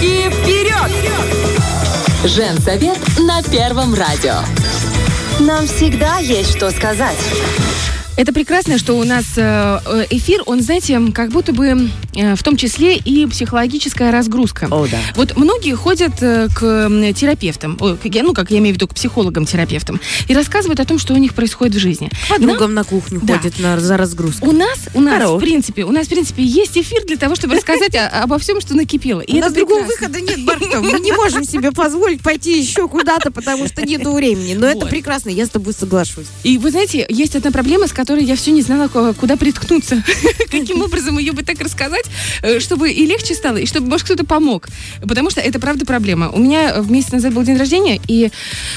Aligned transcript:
Девочки, 0.00 0.30
вперед! 0.30 0.92
Женсовет 2.24 2.98
на 3.18 3.42
Первом 3.42 3.94
радио. 3.94 4.34
Нам 5.40 5.66
всегда 5.66 6.18
есть 6.18 6.56
что 6.56 6.70
сказать. 6.70 7.16
Это 8.16 8.32
прекрасно, 8.32 8.78
что 8.78 8.94
у 8.94 9.04
нас 9.04 9.24
э, 9.36 9.78
э, 9.84 10.06
эфир, 10.08 10.42
он, 10.46 10.62
знаете, 10.62 10.98
как 11.14 11.28
будто 11.30 11.52
бы 11.52 11.90
э, 12.14 12.34
в 12.34 12.42
том 12.42 12.56
числе 12.56 12.96
и 12.96 13.26
психологическая 13.26 14.10
разгрузка. 14.10 14.68
О, 14.70 14.86
да. 14.86 14.98
Вот 15.16 15.36
многие 15.36 15.74
ходят 15.74 16.12
к 16.14 16.88
терапевтам, 17.14 17.76
к- 17.76 18.22
ну, 18.22 18.32
как 18.32 18.50
я 18.50 18.58
имею 18.58 18.74
в 18.74 18.76
виду, 18.78 18.88
к 18.88 18.94
психологам-терапевтам, 18.94 20.00
и 20.28 20.34
рассказывают 20.34 20.80
о 20.80 20.86
том, 20.86 20.98
что 20.98 21.12
у 21.12 21.18
них 21.18 21.34
происходит 21.34 21.74
в 21.74 21.78
жизни. 21.78 22.10
Подругам 22.30 22.72
на 22.72 22.84
кухню 22.84 23.20
Да. 23.22 23.36
ходит 23.36 23.58
на, 23.58 23.78
за 23.78 23.98
разгрузку. 23.98 24.48
У 24.48 24.52
нас, 24.52 24.78
у 24.94 25.00
нас, 25.02 25.16
Здорово. 25.18 25.36
в 25.36 25.40
принципе, 25.40 25.84
у 25.84 25.90
нас, 25.92 26.06
в 26.06 26.08
принципе, 26.08 26.42
есть 26.42 26.78
эфир 26.78 27.04
для 27.06 27.18
того, 27.18 27.34
чтобы 27.34 27.56
рассказать 27.56 27.94
обо 27.94 28.38
всем, 28.38 28.62
что 28.62 28.74
накипело. 28.74 29.20
И 29.20 29.36
У 29.36 29.40
нас 29.40 29.52
другого 29.52 29.82
выхода 29.82 30.22
нет, 30.22 30.42
Барто. 30.42 30.80
Мы 30.80 31.00
не 31.00 31.12
можем 31.12 31.44
себе 31.44 31.70
позволить 31.70 32.22
пойти 32.22 32.58
еще 32.58 32.88
куда-то, 32.88 33.30
потому 33.30 33.68
что 33.68 33.82
нету 33.82 34.12
времени. 34.12 34.54
Но 34.54 34.66
это 34.66 34.86
прекрасно, 34.86 35.28
я 35.28 35.44
с 35.44 35.50
тобой 35.50 35.74
соглашусь. 35.74 36.26
И 36.44 36.56
вы 36.56 36.70
знаете, 36.70 37.04
есть 37.10 37.36
одна 37.36 37.50
проблема, 37.50 37.86
с 37.86 37.92
которой 37.92 38.05
я 38.14 38.36
все 38.36 38.50
не 38.50 38.62
знала, 38.62 38.88
ку- 38.88 39.14
куда 39.14 39.36
приткнуться. 39.36 40.02
Каким 40.50 40.82
образом 40.82 41.18
ее 41.18 41.32
бы 41.32 41.42
так 41.42 41.60
рассказать, 41.60 42.06
э, 42.42 42.60
чтобы 42.60 42.90
и 42.90 43.06
легче 43.06 43.34
стало, 43.34 43.56
и 43.56 43.66
чтобы, 43.66 43.88
может, 43.88 44.06
кто-то 44.06 44.24
помог. 44.24 44.68
Потому 45.00 45.30
что 45.30 45.40
это 45.40 45.58
правда 45.60 45.86
проблема. 45.86 46.30
У 46.30 46.38
меня 46.38 46.80
в 46.80 46.90
месяц 46.90 47.12
назад 47.12 47.34
был 47.34 47.42
день 47.42 47.56
рождения, 47.56 48.00
и 48.08 48.30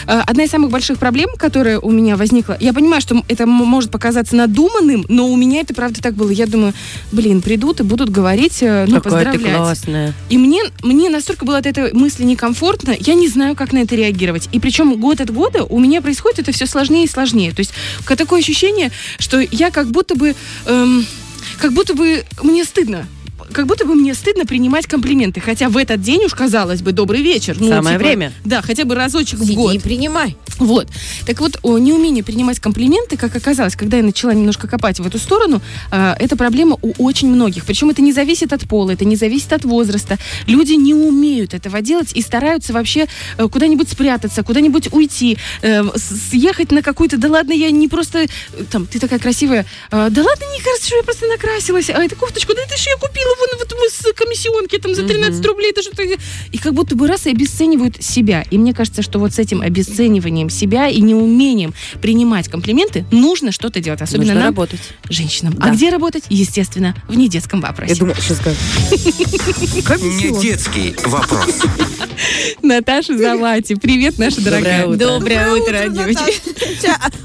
э, 0.07 0.21
одна 0.25 0.43
из 0.43 0.49
самых 0.51 0.69
больших 0.71 0.99
проблем, 0.99 1.29
которая 1.37 1.79
у 1.79 1.91
меня 1.91 2.15
возникла, 2.15 2.57
я 2.59 2.73
понимаю, 2.73 3.01
что 3.01 3.23
это 3.27 3.45
может 3.45 3.91
показаться 3.91 4.35
надуманным, 4.35 5.05
но 5.09 5.27
у 5.27 5.35
меня 5.35 5.61
это 5.61 5.73
правда 5.73 6.01
так 6.01 6.13
было. 6.15 6.29
Я 6.29 6.45
думаю, 6.45 6.73
блин, 7.11 7.41
придут 7.41 7.79
и 7.79 7.83
будут 7.83 8.09
говорить, 8.09 8.59
э, 8.61 8.85
ну, 8.87 9.01
Какая 9.01 9.25
ты 9.25 9.31
поздравлять. 9.31 9.57
классная. 9.57 10.13
И 10.29 10.37
мне, 10.37 10.61
мне 10.83 11.09
настолько 11.09 11.45
было 11.45 11.57
от 11.57 11.65
этой 11.65 11.93
мысли 11.93 12.23
некомфортно, 12.23 12.95
я 12.99 13.13
не 13.15 13.27
знаю, 13.27 13.55
как 13.55 13.73
на 13.73 13.79
это 13.79 13.95
реагировать. 13.95 14.49
И 14.51 14.59
причем 14.59 14.99
год 14.99 15.21
от 15.21 15.31
года 15.31 15.63
у 15.63 15.79
меня 15.79 16.01
происходит 16.01 16.39
это 16.39 16.51
все 16.51 16.65
сложнее 16.65 17.05
и 17.05 17.07
сложнее. 17.07 17.51
То 17.51 17.61
есть 17.61 17.73
такое 18.19 18.41
ощущение, 18.41 18.91
что 19.19 19.39
я 19.39 19.71
как 19.71 19.87
будто 19.87 20.15
бы, 20.15 20.35
эм, 20.65 21.05
как 21.59 21.73
будто 21.73 21.93
бы 21.93 22.25
мне 22.41 22.63
стыдно. 22.63 23.07
Как 23.53 23.67
будто 23.67 23.85
бы 23.85 23.95
мне 23.95 24.13
стыдно 24.13 24.45
принимать 24.45 24.87
комплименты. 24.87 25.39
Хотя 25.39 25.69
в 25.69 25.77
этот 25.77 26.01
день 26.01 26.25
уж 26.25 26.33
казалось 26.33 26.81
бы 26.81 26.91
добрый 26.91 27.21
вечер. 27.21 27.57
Ну, 27.59 27.69
Самое 27.69 27.97
типа, 27.97 28.07
время. 28.07 28.33
Да, 28.45 28.61
хотя 28.61 28.85
бы 28.85 28.95
разочек 28.95 29.39
в 29.39 29.43
Сиди 29.43 29.55
год. 29.55 29.73
и 29.75 29.79
принимай. 29.79 30.35
Вот. 30.57 30.87
Так 31.25 31.39
вот, 31.39 31.59
о, 31.63 31.77
неумение 31.77 32.23
принимать 32.23 32.59
комплименты, 32.59 33.17
как 33.17 33.35
оказалось, 33.35 33.75
когда 33.75 33.97
я 33.97 34.03
начала 34.03 34.33
немножко 34.33 34.67
копать 34.67 34.99
в 34.99 35.07
эту 35.07 35.17
сторону, 35.17 35.61
а, 35.91 36.15
это 36.19 36.35
проблема 36.35 36.77
у 36.81 36.93
очень 37.03 37.29
многих. 37.29 37.65
Причем 37.65 37.89
это 37.89 38.01
не 38.01 38.11
зависит 38.11 38.53
от 38.53 38.67
пола, 38.67 38.91
это 38.91 39.05
не 39.05 39.15
зависит 39.15 39.53
от 39.53 39.63
возраста. 39.63 40.17
Люди 40.47 40.73
не 40.73 40.93
умеют 40.93 41.53
этого 41.53 41.81
делать 41.81 42.11
и 42.13 42.21
стараются 42.21 42.73
вообще 42.73 43.07
э, 43.37 43.47
куда-нибудь 43.47 43.89
спрятаться, 43.89 44.43
куда-нибудь 44.43 44.91
уйти, 44.91 45.37
э, 45.61 45.83
съехать 45.95 46.71
на 46.71 46.81
какую-то, 46.81 47.17
да 47.17 47.29
ладно, 47.29 47.53
я 47.53 47.71
не 47.71 47.87
просто, 47.87 48.19
э, 48.19 48.27
там, 48.71 48.85
ты 48.85 48.99
такая 48.99 49.19
красивая, 49.19 49.65
«А, 49.91 50.09
да 50.09 50.23
ладно, 50.23 50.43
не 50.53 50.61
хорошо, 50.61 50.95
я 50.97 51.03
просто 51.03 51.27
накрасилась, 51.27 51.89
а 51.89 52.03
эту 52.03 52.15
кофточку, 52.15 52.53
да 52.53 52.61
это 52.61 52.77
же 52.77 52.89
я 52.89 52.95
купила 52.97 53.35
вон 53.39 53.49
вот 53.57 53.73
мы 53.79 53.89
с 53.89 54.13
комиссионки 54.13 54.77
там 54.77 54.95
за 54.95 55.03
13 55.07 55.45
рублей, 55.45 55.71
это 55.71 55.81
что-то... 55.81 56.03
И 56.03 56.57
как 56.57 56.73
будто 56.73 56.95
бы 56.95 57.07
раз 57.07 57.25
и 57.27 57.31
обесценивают 57.31 58.01
себя. 58.03 58.43
И 58.51 58.57
мне 58.57 58.73
кажется, 58.73 59.01
что 59.01 59.19
вот 59.19 59.33
с 59.33 59.39
этим 59.39 59.61
обесцениванием 59.61 60.49
себя 60.49 60.87
и 60.87 61.01
неумением 61.01 61.73
принимать 62.01 62.47
комплименты 62.49 63.05
нужно 63.11 63.51
что-то 63.51 63.79
делать. 63.79 64.01
Особенно 64.01 64.33
Нужно 64.33 64.39
нам, 64.39 64.49
работать. 64.49 64.79
женщинам. 65.09 65.53
Да. 65.53 65.67
А 65.67 65.69
где 65.71 65.89
работать? 65.89 66.23
Естественно, 66.29 66.95
в 67.07 67.15
недетском 67.17 67.61
вопросе. 67.61 67.93
Я 67.93 67.99
думала, 67.99 68.15
сейчас 68.15 68.37
скажу. 68.37 68.57
Не 69.99 70.41
детский 70.41 70.95
вопрос. 71.05 71.59
Наташа 72.61 73.17
Завати. 73.17 73.75
Привет, 73.75 74.17
наша 74.17 74.41
дорогая. 74.41 74.85
утро. 74.85 74.97
Доброе 74.97 75.53
утро, 75.53 75.87
девочки. 75.89 76.33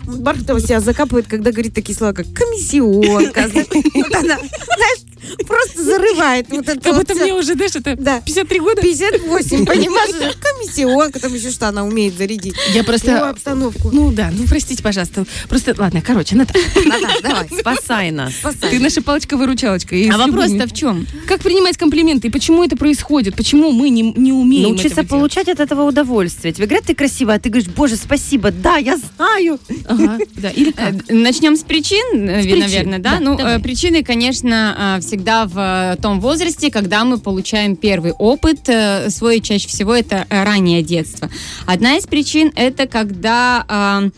Бархатова 0.04 0.60
себя 0.60 0.80
закапывает, 0.80 1.26
когда 1.26 1.50
говорит 1.50 1.74
такие 1.74 1.96
слова, 1.96 2.12
как 2.12 2.26
комиссионка. 2.32 3.48
знаешь. 3.48 5.13
Просто 5.46 5.82
зарывает 5.82 6.46
вот 6.50 6.68
это 6.68 6.80
Как 6.80 6.96
будто 6.96 7.14
мне 7.14 7.34
уже, 7.34 7.54
знаешь, 7.54 7.74
это 7.74 7.96
Да. 7.96 8.20
53 8.20 8.60
года. 8.60 8.82
58, 8.82 9.66
понимаешь? 9.66 10.34
Комиссионка, 10.40 11.20
там 11.20 11.34
еще 11.34 11.50
что 11.50 11.68
она 11.68 11.84
умеет 11.84 12.16
зарядить. 12.16 12.54
Я 12.72 12.84
просто... 12.84 13.28
обстановку. 13.30 13.90
Ну 13.92 14.12
да, 14.12 14.30
ну 14.36 14.44
простите, 14.48 14.82
пожалуйста. 14.82 15.24
Просто, 15.48 15.74
ладно, 15.76 16.02
короче, 16.02 16.36
Наташа, 16.36 16.64
Наташ, 16.84 17.22
давай, 17.22 17.48
Спасай 17.58 18.10
нас. 18.10 18.34
спасай. 18.34 18.70
ты 18.70 18.80
наша 18.80 19.02
палочка-выручалочка. 19.02 19.96
А 20.12 20.18
вопрос-то 20.18 20.66
в 20.66 20.74
чем? 20.74 21.06
Как 21.26 21.40
принимать 21.42 21.76
комплименты? 21.76 22.28
И 22.28 22.30
почему 22.30 22.64
это 22.64 22.76
происходит? 22.76 23.36
Почему 23.36 23.70
мы 23.72 23.90
не, 23.90 24.02
не 24.02 24.32
умеем 24.32 24.70
Научиться 24.70 25.04
получать 25.04 25.48
от 25.48 25.60
этого 25.60 25.82
удовольствие. 25.82 26.52
Тебе 26.52 26.66
говорят, 26.66 26.86
ты 26.86 26.94
красивая, 26.94 27.36
а 27.36 27.38
ты 27.38 27.48
говоришь, 27.48 27.70
боже, 27.70 27.96
спасибо, 27.96 28.50
да, 28.50 28.76
я 28.76 28.96
знаю. 28.96 29.58
Ага, 29.86 30.18
да. 30.36 30.50
Или 30.50 30.70
как? 30.72 30.94
Э, 31.08 31.14
Начнем 31.14 31.56
с 31.56 31.62
причин, 31.62 32.28
э, 32.28 32.42
наверное, 32.56 32.98
да? 32.98 33.20
ну, 33.20 33.38
э, 33.38 33.58
причины, 33.60 34.02
конечно, 34.02 34.98
э, 34.98 35.02
всегда 35.14 35.46
в 35.46 35.56
э, 35.56 36.02
том 36.02 36.20
возрасте, 36.20 36.72
когда 36.72 37.04
мы 37.04 37.18
получаем 37.18 37.76
первый 37.76 38.10
опыт 38.12 38.68
э, 38.68 39.10
свой, 39.10 39.40
чаще 39.40 39.68
всего 39.68 39.94
это 39.94 40.26
э, 40.28 40.42
раннее 40.42 40.82
детство. 40.82 41.30
Одна 41.66 41.96
из 41.96 42.06
причин 42.06 42.50
это 42.56 42.88
когда 42.88 43.64
э, 43.68 44.10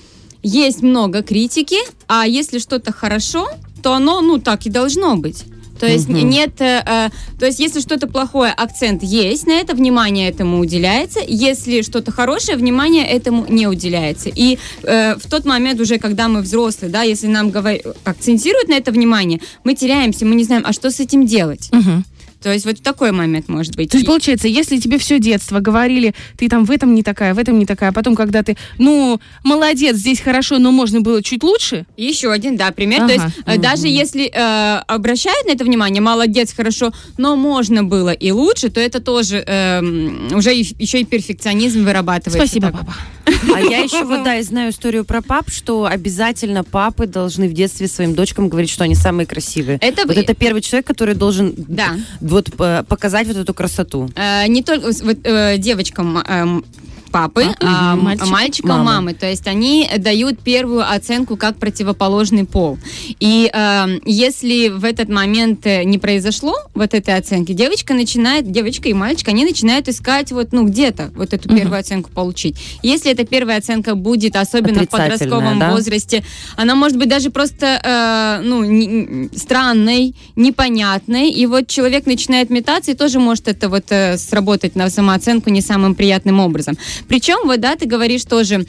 есть 0.43 0.81
много 0.83 1.23
критики, 1.23 1.77
а 2.09 2.27
если 2.27 2.59
что-то 2.59 2.93
хорошо, 2.93 3.47
то 3.83 3.93
оно, 3.93 4.23
ну, 4.23 4.39
так 4.39 4.65
и 4.65 4.71
должно 4.71 5.17
быть. 5.17 5.45
То 5.79 5.87
есть 5.87 6.09
Мгм. 6.09 6.29
нет, 6.29 6.61
э, 6.61 6.83
э, 6.87 7.09
то 7.39 7.47
есть 7.47 7.59
если 7.61 7.81
что-то 7.81 8.07
плохое, 8.07 8.53
акцент 8.53 9.03
есть 9.03 9.47
на 9.47 9.53
это, 9.53 9.75
внимание 9.75 10.29
этому 10.29 10.59
уделяется. 10.59 11.21
Если 11.27 11.83
что-то 11.83 12.13
хорошее, 12.13 12.57
внимание 12.57 13.07
этому 13.07 13.47
не 13.49 13.67
уделяется. 13.67 14.31
И 14.35 14.59
э, 14.83 15.15
в 15.17 15.29
тот 15.31 15.45
момент 15.45 15.81
уже, 15.81 15.99
когда 15.99 16.29
мы 16.29 16.41
взрослые, 16.43 16.91
да, 16.91 17.03
если 17.03 17.27
нам 17.27 17.51
говор- 17.51 17.83
акцентируют 18.05 18.69
на 18.69 18.75
это 18.75 18.93
внимание, 18.93 19.41
мы 19.65 19.75
теряемся, 19.75 20.25
мы 20.25 20.35
не 20.35 20.45
знаем, 20.45 20.65
а 20.67 20.73
что 20.73 20.91
с 20.91 21.01
этим 21.01 21.27
делать. 21.27 21.69
Мгм. 21.73 22.05
То 22.43 22.53
есть 22.53 22.65
вот 22.65 22.81
такой 22.83 23.13
момент 23.13 23.49
может 23.49 23.77
быть. 23.77 23.91
То 23.91 23.97
есть, 23.97 24.07
получается, 24.07 24.49
если 24.49 24.79
тебе 24.79 24.99
все 24.99 25.19
детство 25.19 25.61
говорили, 25.61 26.15
ты 26.37 26.49
там 26.49 26.65
в 26.65 26.71
этом 26.71 26.95
не 26.95 27.03
такая, 27.03 27.35
в 27.35 27.39
этом 27.39 27.59
не 27.59 27.67
такая, 27.67 27.91
а 27.91 27.93
потом, 27.93 28.15
когда 28.15 28.43
ты, 28.43 28.57
ну, 28.79 29.21
молодец, 29.43 29.97
здесь 29.97 30.21
хорошо, 30.21 30.59
но 30.59 30.71
можно 30.71 31.01
было 31.01 31.23
чуть 31.23 31.43
лучше, 31.43 31.87
Еще 31.97 32.31
один, 32.31 32.57
да, 32.57 32.71
пример. 32.73 33.03
Ага. 33.03 33.09
То 33.09 33.13
есть 33.15 33.37
э, 33.47 33.59
даже 33.59 33.89
если 33.89 34.31
э, 34.33 34.83
обращают 34.87 35.47
на 35.47 35.53
это 35.53 35.65
внимание, 35.65 36.01
молодец, 36.01 36.53
хорошо, 36.55 36.93
но 37.19 37.37
можно 37.37 37.85
было 37.85 38.11
и 38.11 38.31
лучше, 38.31 38.71
то 38.71 38.81
это 38.81 39.01
тоже 39.01 39.43
эм, 39.47 40.29
уже 40.35 40.53
еще 40.53 41.01
и 41.01 41.05
перфекционизм 41.05 41.85
вырабатывается. 41.85 42.47
спасибо, 42.47 42.71
так. 42.71 42.81
папа. 42.81 42.95
А 43.55 43.61
я 43.61 43.79
еще 43.79 44.05
вот, 44.05 44.23
да, 44.25 44.37
и 44.39 44.43
знаю 44.43 44.71
историю 44.71 45.05
про 45.05 45.21
пап, 45.23 45.51
что 45.51 45.85
обязательно 45.87 46.63
папы 46.65 47.07
должны 47.07 47.49
в 47.49 47.53
детстве 47.53 47.89
своим 47.89 48.15
дочкам 48.15 48.49
говорить, 48.49 48.71
что 48.71 48.85
они 48.85 48.95
самые 48.95 49.27
красивые. 49.27 49.79
Это, 49.81 50.07
Вот 50.07 50.17
это 50.17 50.35
первый 50.35 50.63
человек, 50.63 50.87
который 50.87 51.15
должен 51.15 51.55
Да. 51.57 51.97
вот 52.21 52.51
э, 52.59 52.85
показать 52.89 53.27
вот 53.27 53.37
эту 53.37 53.55
красоту. 53.55 54.11
Э, 54.15 54.47
не 54.47 54.63
только 54.63 54.87
вот, 55.03 55.17
э, 55.25 55.59
девочкам 55.59 56.19
эм, 56.19 56.65
папы, 57.17 57.45
А, 57.45 57.55
а, 57.61 57.97
мгм. 57.97 57.99
м- 58.01 58.05
Мальчикам 58.05 58.31
мальчикам 58.31 58.71
мамы. 58.71 58.85
мамы. 58.85 59.15
То 59.15 59.27
есть 59.27 59.47
они 59.47 59.89
дают 59.99 60.39
первую 60.41 60.83
оценку 60.91 61.37
как 61.39 61.57
противоположный 61.57 62.45
пол. 62.45 62.79
И 63.21 63.51
эм, 63.53 64.01
если 64.05 64.69
в 64.69 64.85
этот 64.85 65.09
момент 65.09 65.67
э, 65.67 65.85
не 65.85 65.99
произошло 65.99 66.55
вот 66.75 66.93
этой 66.93 67.17
оценки, 67.17 67.53
девочка 67.53 67.95
начинает, 67.95 68.51
девочка 68.53 68.89
и 68.91 68.93
мальчик, 68.93 69.29
они 69.29 69.45
начинают 69.47 69.89
искать 69.89 70.31
вот, 70.33 70.53
ну, 70.53 70.67
где-то 70.67 71.11
вот 71.17 71.33
эту 71.33 71.49
Мгм. 71.49 71.59
первую 71.59 71.81
оценку 71.81 72.11
получить. 72.11 72.57
Если 72.83 73.11
эта 73.11 73.25
первая 73.25 73.59
оценка 73.59 73.95
будет, 73.95 74.37
особенно 74.37 74.83
в 74.83 74.89
подростковом 74.89 75.59
да? 75.59 75.71
возрасте, 75.71 76.23
она 76.57 76.75
может 76.75 76.99
быть 76.99 77.09
даже 77.09 77.31
просто, 77.31 77.81
э, 77.83 78.43
ну, 78.47 78.63
не- 78.65 79.31
странной, 79.37 80.15
непонятной, 80.37 81.31
и 81.31 81.47
вот 81.47 81.67
человек 81.69 82.07
начинает 82.07 82.51
метаться, 82.51 82.91
и 82.91 82.95
тоже 82.95 83.19
может 83.21 83.49
это 83.49 83.69
вот 83.69 83.85
э, 83.91 84.19
сработать 84.19 84.77
на 84.77 84.91
самооценку 84.91 85.51
не 85.51 85.61
самым 85.63 85.95
приятным 85.95 86.41
образом. 86.41 86.77
Причем, 87.09 87.47
вот, 87.47 87.61
да, 87.61 87.77
ты 87.77 87.87
говоришь 87.87 88.25
тоже, 88.25 88.67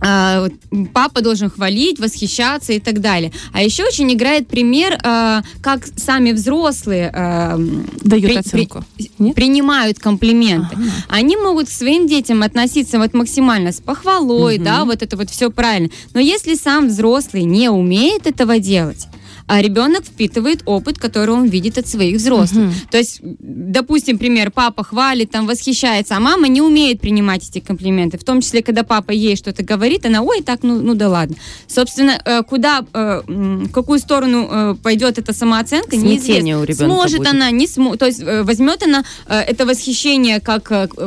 а, 0.00 0.48
папа 0.92 1.22
должен 1.22 1.48
хвалить, 1.50 1.98
восхищаться 1.98 2.74
и 2.74 2.80
так 2.80 3.00
далее. 3.00 3.32
А 3.52 3.62
еще 3.62 3.84
очень 3.84 4.12
играет 4.12 4.46
пример, 4.46 4.98
а, 5.02 5.42
как 5.62 5.86
сами 5.96 6.32
взрослые 6.32 7.10
а, 7.14 7.56
Дают 8.02 8.26
при- 8.26 8.36
оценку. 8.36 8.84
при- 8.96 9.10
Нет? 9.18 9.34
принимают 9.34 9.98
комплименты. 9.98 10.74
Ага. 10.76 10.84
Они 11.08 11.36
могут 11.36 11.68
к 11.68 11.70
своим 11.70 12.06
детям 12.06 12.42
относиться 12.42 12.98
вот 12.98 13.14
максимально 13.14 13.72
с 13.72 13.80
похвалой, 13.80 14.56
Мгм. 14.56 14.64
да, 14.64 14.84
вот 14.84 15.02
это 15.02 15.16
вот 15.16 15.30
все 15.30 15.50
правильно. 15.50 15.88
Но 16.12 16.20
если 16.20 16.54
сам 16.56 16.88
взрослый 16.88 17.44
не 17.44 17.70
умеет 17.70 18.26
этого 18.26 18.58
делать, 18.58 19.06
а 19.46 19.62
ребенок 19.62 20.04
впитывает 20.04 20.62
опыт, 20.66 20.98
который 20.98 21.30
он 21.30 21.46
видит 21.46 21.78
от 21.78 21.86
своих 21.86 22.16
взрослых. 22.16 22.72
То 22.90 22.98
есть, 22.98 23.20
допустим, 23.22 24.18
пример, 24.18 24.50
папа 24.50 24.82
хвалит, 24.82 25.30
там, 25.30 25.46
восхищается, 25.46 26.16
а 26.16 26.20
мама 26.20 26.48
не 26.48 26.60
умеет 26.60 27.00
принимать 27.00 27.48
эти 27.48 27.60
комплименты. 27.60 28.18
В 28.18 28.24
том 28.24 28.40
числе, 28.40 28.62
когда 28.62 28.82
папа 28.82 29.12
ей 29.12 29.36
что-то 29.36 29.62
говорит, 29.62 30.04
она, 30.06 30.22
ой, 30.22 30.42
так, 30.42 30.62
ну, 30.62 30.80
ну 30.80 30.94
да 30.94 31.08
ладно. 31.08 31.36
Собственно, 31.66 32.20
э, 32.24 32.42
куда, 32.42 32.84
э, 32.92 33.22
в 33.26 33.70
какую 33.70 33.98
сторону 33.98 34.48
э, 34.50 34.74
пойдет 34.82 35.18
эта 35.18 35.32
самооценка, 35.32 35.90
Смятение 35.96 36.14
неизвестно. 36.16 36.60
у 36.60 36.64
ребенка 36.64 36.84
Сможет 36.94 37.18
будет. 37.18 37.28
она, 37.28 37.50
не 37.50 37.66
сможет. 37.66 38.00
То 38.00 38.06
есть 38.06 38.22
возьмет 38.22 38.82
она 38.82 39.04
это 39.28 39.64
восхищение 39.66 40.40
как 40.40 40.64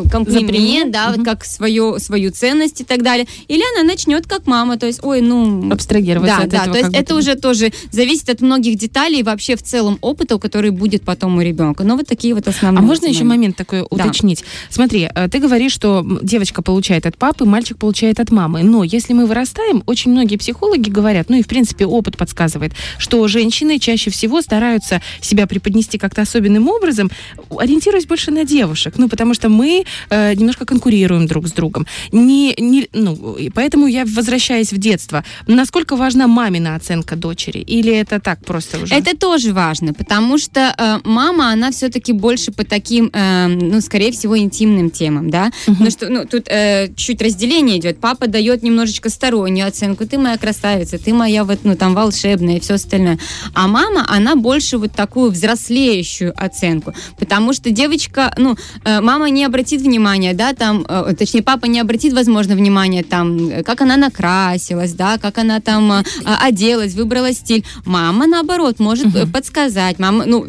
комплимент, 0.10 0.92
да, 0.92 1.14
вот 1.16 1.26
как 1.26 1.44
свою, 1.46 2.00
свою 2.00 2.32
ценность 2.32 2.82
и 2.82 2.84
так 2.84 3.04
далее. 3.04 3.28
Или 3.48 3.64
она 3.76 3.88
начнет 3.88 4.28
как 4.28 4.48
мама, 4.48 4.78
то 4.78 4.86
есть, 4.86 5.04
ой, 5.04 5.22
ну... 5.22 5.72
Абстрагироваться 5.72 6.38
Да, 6.38 6.44
от 6.44 6.50
да, 6.50 6.58
этого. 6.60 6.74
то 6.74 6.80
есть 6.80 6.96
это 6.96 7.16
уже 7.16 7.36
тоже 7.36 7.72
зависит 7.92 8.29
от 8.30 8.42
многих 8.42 8.78
деталей 8.78 9.20
и 9.20 9.24
вообще 9.24 9.56
в 9.56 9.64
целом 9.64 9.98
опыта, 10.02 10.38
который 10.38 10.72
будет 10.72 11.04
потом 11.04 11.38
у 11.38 11.42
ребенка. 11.42 11.84
Но 11.84 11.96
вот 11.98 12.08
такие 12.08 12.34
вот 12.34 12.48
основные. 12.48 12.80
А 12.80 12.82
можно 12.86 13.06
еще 13.06 13.24
моменты. 13.24 13.38
момент 13.38 13.56
такой 13.58 13.80
Да. 13.82 13.86
уточнить? 14.06 14.44
Смотри, 14.70 15.10
э, 15.14 15.28
ты 15.30 15.40
говоришь, 15.40 15.72
что 15.74 16.06
девочка 16.22 16.62
получает 16.62 17.06
от 17.06 17.18
папы, 17.18 17.46
мальчик 17.46 17.78
получает 17.78 18.20
от 18.20 18.32
мамы. 18.32 18.64
Но 18.64 18.84
если 18.84 19.14
мы 19.14 19.26
вырастаем, 19.26 19.84
очень 19.86 20.12
многие 20.12 20.38
психологи 20.38 20.90
говорят, 20.90 21.30
ну 21.30 21.38
и 21.38 21.44
в 21.44 21.48
принципе 21.48 21.86
опыт 21.86 22.18
подсказывает, 22.18 22.74
что 22.98 23.28
женщины 23.28 23.80
чаще 23.80 24.10
всего 24.12 24.42
стараются 24.42 25.02
себя 25.22 25.48
преподнести 25.48 25.98
как-то 25.98 26.22
особенным 26.22 26.68
образом, 26.68 27.10
ориентируясь 27.58 28.06
больше 28.06 28.32
на 28.32 28.44
девушек. 28.44 28.96
Ну, 28.98 29.10
потому 29.10 29.34
что 29.34 29.50
мы 29.50 29.86
э, 30.10 30.34
немножко 30.36 30.66
конкурируем 30.66 31.28
друг 31.28 31.48
с 31.48 31.52
другом. 31.52 31.88
Не, 32.12 32.54
не, 32.58 32.88
ну, 32.94 33.36
и 33.36 33.50
поэтому 33.50 33.88
я 33.88 34.06
возвращаюсь 34.06 34.72
в 34.74 34.78
детство. 34.78 35.24
Насколько 35.48 35.96
важна 35.96 36.28
мамина 36.28 36.76
оценка 36.76 37.16
дочери? 37.16 37.60
Или 37.60 37.94
это 37.94 38.19
так 38.20 38.44
просто 38.46 38.80
уже? 38.80 38.96
Это 38.96 39.18
тоже 39.18 39.54
важно, 39.54 39.94
потому 39.94 40.38
что 40.38 40.74
э, 40.78 41.00
мама, 41.04 41.52
она 41.52 41.72
все-таки 41.72 42.14
больше 42.14 42.52
по 42.52 42.64
таким, 42.64 43.10
э, 43.14 43.48
ну, 43.48 43.82
скорее 43.82 44.12
всего, 44.12 44.38
интимным 44.38 44.90
темам, 44.90 45.30
да. 45.30 45.52
Потому 45.66 45.92
что, 45.92 46.10
ну, 46.10 46.26
тут 46.26 46.48
э, 46.48 46.90
чуть 46.96 47.22
разделение 47.22 47.78
идет. 47.80 48.00
Папа 48.00 48.28
дает 48.28 48.64
немножечко 48.64 49.10
стороннюю 49.10 49.68
оценку. 49.68 50.06
Ты 50.06 50.18
моя 50.18 50.38
красавица, 50.38 50.98
ты 50.98 51.14
моя 51.14 51.44
вот, 51.44 51.60
ну, 51.64 51.76
там, 51.76 51.94
волшебная 51.94 52.58
и 52.58 52.60
все 52.60 52.76
остальное. 52.76 53.20
А 53.54 53.68
мама, 53.68 54.06
она 54.08 54.36
больше 54.36 54.78
вот 54.78 54.92
такую 54.92 55.32
взрослеющую 55.32 56.34
оценку. 56.36 56.94
Потому 57.18 57.54
что 57.54 57.72
девочка, 57.72 58.34
ну, 58.38 58.56
э, 58.84 59.02
мама 59.02 59.30
не 59.30 59.46
обратит 59.46 59.82
внимания, 59.82 60.34
да, 60.34 60.54
там, 60.54 60.86
э, 60.88 61.16
точнее, 61.18 61.44
папа 61.44 61.66
не 61.66 61.80
обратит, 61.80 62.14
возможно, 62.14 62.56
внимания, 62.56 63.04
там, 63.04 63.50
э, 63.50 63.64
как 63.64 63.82
она 63.82 63.98
накрасилась, 63.98 64.94
да, 64.94 65.18
как 65.18 65.38
она 65.38 65.60
там 65.60 65.92
э, 65.92 66.04
оделась, 66.42 66.94
выбрала 66.94 67.34
стиль. 67.34 67.66
Мама, 67.86 68.09
наоборот, 68.28 68.80
может 68.80 69.16
э, 69.16 69.26
подсказать. 69.28 70.00
Мама, 70.00 70.26
ну, 70.26 70.46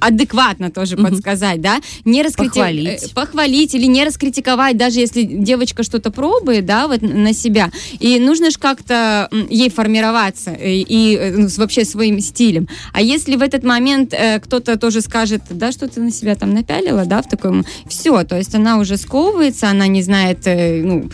адекватно 0.00 0.70
тоже 0.70 0.96
подсказать, 0.96 1.60
да, 1.60 1.80
не 2.04 2.22
раскрити- 2.22 2.48
Похвалить. 2.48 3.02
э, 3.04 3.14
похвалить 3.14 3.74
или 3.74 3.86
не 3.86 4.04
раскритиковать, 4.04 4.76
даже 4.76 5.00
если 5.00 5.22
девочка 5.22 5.82
что-то 5.82 6.10
пробует, 6.10 6.66
да, 6.66 6.88
вот 6.88 7.02
на 7.02 7.32
себя. 7.32 7.70
И 7.98 8.18
нужно 8.18 8.50
же 8.50 8.58
как-то 8.58 9.28
ей 9.50 9.70
формироваться 9.70 10.50
э, 10.50 10.74
и 10.76 11.16
э, 11.16 11.36
ну, 11.36 11.48
вообще 11.56 11.84
своим 11.84 12.20
стилем. 12.20 12.68
А 12.92 13.00
если 13.02 13.36
в 13.36 13.42
этот 13.42 13.64
момент 13.64 14.12
э, 14.12 14.40
кто-то 14.40 14.78
тоже 14.78 15.00
скажет, 15.00 15.42
да, 15.50 15.72
что 15.72 15.88
ты 15.88 16.00
на 16.00 16.10
себя 16.10 16.34
там 16.34 16.54
напялила, 16.54 17.04
да, 17.04 17.22
в 17.22 17.28
таком, 17.28 17.64
все, 17.88 18.24
то 18.24 18.36
есть 18.36 18.54
она 18.54 18.78
уже 18.78 18.96
сковывается, 18.96 19.68
она 19.68 19.86
не 19.86 20.02
знает, 20.02 20.46
э, 20.46 20.82
ну, 20.82 21.10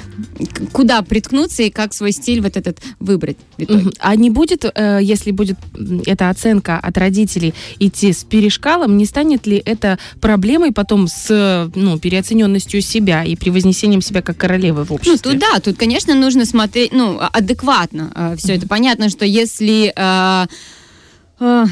куда 0.72 1.02
приткнуться 1.02 1.62
и 1.62 1.70
как 1.70 1.94
свой 1.94 2.12
стиль 2.12 2.40
вот 2.40 2.56
этот 2.56 2.78
выбрать. 3.00 3.36
Мгм. 3.58 3.92
А 3.98 4.16
не 4.16 4.30
будет, 4.30 4.64
э, 4.64 4.98
если 5.02 5.30
будет 5.30 5.58
эта 6.06 6.30
оценка 6.30 6.78
от 6.78 6.98
родителей 6.98 7.54
идти 7.78 8.12
с 8.12 8.24
перешкалом, 8.74 8.96
не 8.96 9.06
станет 9.06 9.46
ли 9.46 9.62
это 9.64 9.98
проблемой 10.20 10.72
потом 10.72 11.06
с 11.08 11.26
э, 11.30 11.70
ну, 11.74 11.98
переоцененностью 11.98 12.80
себя 12.80 13.24
и 13.24 13.36
превознесением 13.36 14.02
себя 14.02 14.22
как 14.22 14.36
королевы 14.36 14.84
в 14.84 14.90
Ну, 14.90 14.96
обществе? 14.96 15.18
тут 15.30 15.38
да, 15.38 15.60
тут, 15.60 15.76
конечно, 15.76 16.14
нужно 16.14 16.44
смотреть, 16.44 16.92
ну, 16.92 17.18
а- 17.20 17.28
адекватно 17.32 18.34
все 18.38 18.54
это. 18.54 18.66
Понятно, 18.68 19.08
что 19.08 19.24
если... 19.24 19.88
э, 19.88 19.92
э, 19.96 20.46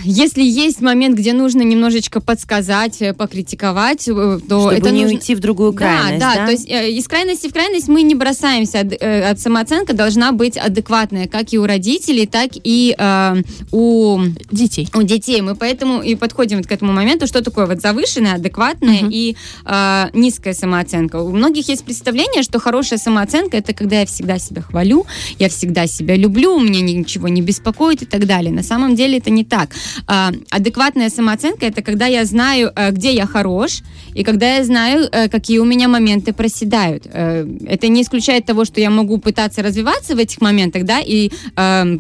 если 0.05 0.43
есть 0.43 0.81
момент, 0.81 1.17
где 1.17 1.33
нужно 1.33 1.63
немножечко 1.63 2.21
подсказать, 2.21 3.01
э, 3.01 3.15
покритиковать, 3.15 4.09
э, 4.09 4.41
то 4.49 4.61
Чтобы 4.61 4.75
это 4.75 4.91
не 4.91 5.03
нужно... 5.03 5.17
уйти 5.19 5.35
в 5.35 5.41
другую 5.41 5.73
крайность, 5.73 6.19
да, 6.19 6.35
да? 6.35 6.41
да, 6.41 6.47
то 6.47 6.53
есть 6.53 6.69
э, 6.69 6.91
из 6.91 7.07
крайности 7.07 7.49
в 7.49 7.53
крайность 7.53 7.89
мы 7.89 8.03
не 8.03 8.15
бросаемся. 8.15 8.81
От 8.81 9.39
самооценка 9.41 9.95
должна 9.95 10.33
быть 10.33 10.57
адекватная, 10.57 11.29
как 11.29 11.53
и 11.53 11.59
у 11.59 11.67
родителей, 11.67 12.27
так 12.27 12.51
и 12.55 12.95
э, 12.99 13.43
у 13.71 14.21
Детей. 14.51 14.89
у 14.95 15.03
детей. 15.03 15.41
Мы 15.43 15.55
поэтому 15.55 16.03
и 16.03 16.17
подходим 16.17 16.63
к 16.65 16.73
этому 16.73 16.93
моменту, 16.93 17.27
что 17.27 17.43
такое 17.43 17.67
вот 17.67 17.81
завышенная, 17.81 18.35
адекватная 18.35 19.03
Мгм. 19.03 19.11
и 19.13 19.37
э, 19.65 20.05
низкая 20.13 20.55
самооценка. 20.55 21.17
У 21.17 21.31
многих 21.31 21.69
есть 21.69 21.85
представление, 21.85 22.43
что 22.43 22.59
хорошая 22.59 22.99
самооценка 22.99 23.59
это 23.59 23.73
когда 23.75 24.01
я 24.01 24.07
всегда 24.07 24.39
себя 24.39 24.63
хвалю, 24.63 25.07
я 25.39 25.49
всегда 25.49 25.87
себя 25.87 26.17
люблю, 26.17 26.55
у 26.57 26.61
меня 26.61 26.81
ничего 26.81 27.29
не 27.29 27.43
беспокоит 27.43 28.03
и 28.03 28.07
так 28.07 28.27
далее. 28.27 28.53
На 28.53 28.63
самом 28.63 28.97
деле 28.97 29.19
это 29.19 29.31
не 29.31 29.45
так. 29.53 29.69
А, 30.07 30.33
адекватная 30.49 31.11
самооценка 31.11 31.67
это 31.67 31.83
когда 31.83 32.07
я 32.07 32.25
знаю, 32.25 32.73
э, 32.75 32.91
где 32.91 33.13
я 33.13 33.27
хорош, 33.27 33.83
и 34.15 34.25
когда 34.25 34.57
я 34.57 34.65
знаю, 34.65 35.09
э, 35.11 35.29
какие 35.29 35.59
у 35.59 35.65
меня 35.65 35.89
моменты 35.89 36.33
проседают. 36.33 37.07
Э, 37.07 37.47
это 37.67 37.89
не 37.89 38.03
исключает 38.03 38.47
того, 38.47 38.65
что 38.65 38.81
я 38.81 38.91
могу 38.91 39.19
пытаться 39.19 39.63
развиваться 39.63 40.15
в 40.15 40.19
этих 40.19 40.41
моментах, 40.41 40.85
да, 40.85 41.01
и 41.01 41.31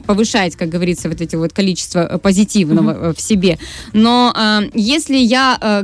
повышать, 0.06 0.56
как 0.56 0.68
говорится, 0.68 1.08
вот 1.08 1.20
эти 1.20 1.36
вот 1.36 1.52
количество 1.52 2.20
позитивного 2.22 2.90
э, 2.90 3.14
в 3.14 3.20
себе. 3.20 3.58
Но 3.92 4.34
если 4.74 5.16
я 5.16 5.82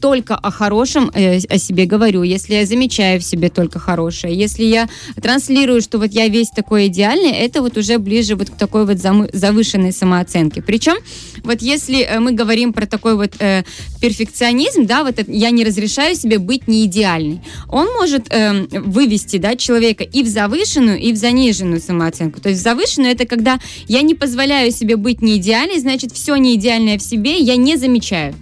только 0.00 0.34
о 0.34 0.50
хорошем 0.50 1.10
о 1.14 1.58
себе 1.58 1.86
говорю, 1.86 2.22
если 2.22 2.54
я 2.54 2.66
замечаю 2.66 3.20
в 3.20 3.24
себе 3.24 3.48
только 3.48 3.78
хорошее, 3.78 4.34
если 4.34 4.64
я 4.64 4.88
транслирую, 5.20 5.80
что 5.80 5.98
вот 5.98 6.12
я 6.12 6.28
весь 6.28 6.50
такой 6.50 6.86
идеальный, 6.86 7.30
это 7.30 7.62
вот 7.62 7.76
уже 7.76 7.98
ближе 7.98 8.34
вот 8.34 8.50
к 8.50 8.56
такой 8.56 8.86
вот 8.86 8.98
завышенной 8.98 9.92
самооценке. 9.92 10.62
Причем 10.62 10.96
вот 11.44 11.62
если 11.62 12.00
э, 12.02 12.20
мы 12.20 12.32
говорим 12.32 12.72
про 12.72 12.86
такой 12.86 13.16
вот 13.16 13.34
э, 13.38 13.64
перфекционизм, 14.00 14.86
да, 14.86 15.02
вот 15.02 15.18
это, 15.18 15.30
я 15.30 15.50
не 15.50 15.64
разрешаю 15.64 16.14
себе 16.14 16.38
быть 16.38 16.68
не 16.68 16.84
идеальной, 16.86 17.40
он 17.68 17.88
может 17.98 18.26
эм, 18.30 18.68
вывести, 18.70 19.38
да, 19.38 19.56
человека 19.56 20.04
и 20.04 20.22
в 20.22 20.28
завышенную, 20.28 20.98
и 20.98 21.12
в 21.12 21.16
заниженную 21.16 21.80
самооценку. 21.80 22.40
То 22.40 22.48
есть 22.48 22.60
в 22.60 22.64
завышенную 22.64 23.12
это 23.12 23.26
когда 23.26 23.58
я 23.88 24.02
не 24.02 24.14
позволяю 24.14 24.70
себе 24.72 24.96
быть 24.96 25.22
не 25.22 25.36
идеальной, 25.36 25.78
значит, 25.78 26.12
все 26.12 26.36
не 26.36 26.54
идеальное 26.54 26.98
в 26.98 27.02
себе 27.02 27.38
я 27.38 27.56
не 27.56 27.76
замечаю. 27.76 28.34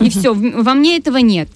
И 0.00 0.10
все, 0.10 0.34
во 0.34 0.74
мне 0.74 0.96
этого 0.96 1.18
нет. 1.18 1.48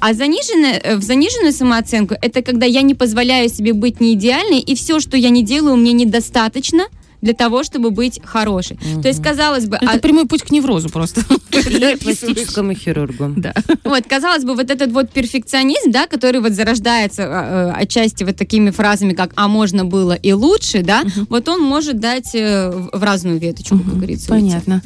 А 0.00 0.14
заниженная, 0.14 0.80
э, 0.82 0.96
в 0.96 1.02
заниженную 1.02 1.52
самооценку 1.52 2.14
это 2.20 2.42
когда 2.42 2.66
я 2.66 2.82
не 2.82 2.94
позволяю 2.94 3.48
себе 3.48 3.72
быть 3.72 4.00
не 4.00 4.14
идеальной, 4.14 4.60
и 4.60 4.74
все, 4.74 5.00
что 5.00 5.16
я 5.16 5.30
не 5.30 5.44
делаю, 5.44 5.76
мне 5.76 5.92
недостаточно 5.92 6.84
для 7.22 7.34
того, 7.34 7.62
чтобы 7.62 7.90
быть 7.90 8.20
хорошей. 8.24 8.78
То 9.02 9.08
есть, 9.08 9.22
казалось 9.22 9.66
бы, 9.66 9.76
Это 9.76 9.92
а- 9.92 9.98
прямой 9.98 10.26
путь 10.26 10.42
к 10.42 10.50
неврозу 10.50 10.88
просто. 10.88 11.22
Или 11.52 11.96
пластическому 11.96 12.74
хирургу. 12.74 13.34
Да. 13.36 13.54
Вот, 13.84 14.04
казалось 14.08 14.44
бы, 14.44 14.54
вот 14.54 14.70
этот 14.70 14.92
вот 14.92 15.10
перфекционизм, 15.10 15.90
да, 15.90 16.06
который 16.06 16.40
вот 16.40 16.52
зарождается 16.52 17.22
э, 17.22 17.26
э, 17.26 17.72
отчасти 17.82 18.24
вот 18.24 18.36
такими 18.36 18.70
фразами, 18.70 19.12
как 19.12 19.32
«а 19.36 19.48
можно 19.48 19.84
было 19.84 20.12
и 20.12 20.32
лучше», 20.32 20.82
да, 20.82 21.02
вот 21.28 21.48
он 21.48 21.62
может 21.62 21.98
дать 22.00 22.34
э, 22.34 22.70
в 22.70 23.02
разную 23.02 23.38
веточку, 23.38 23.78
как 23.78 23.94
говорится. 23.94 24.32
уйти. 24.32 24.46
Понятно. 24.46 24.82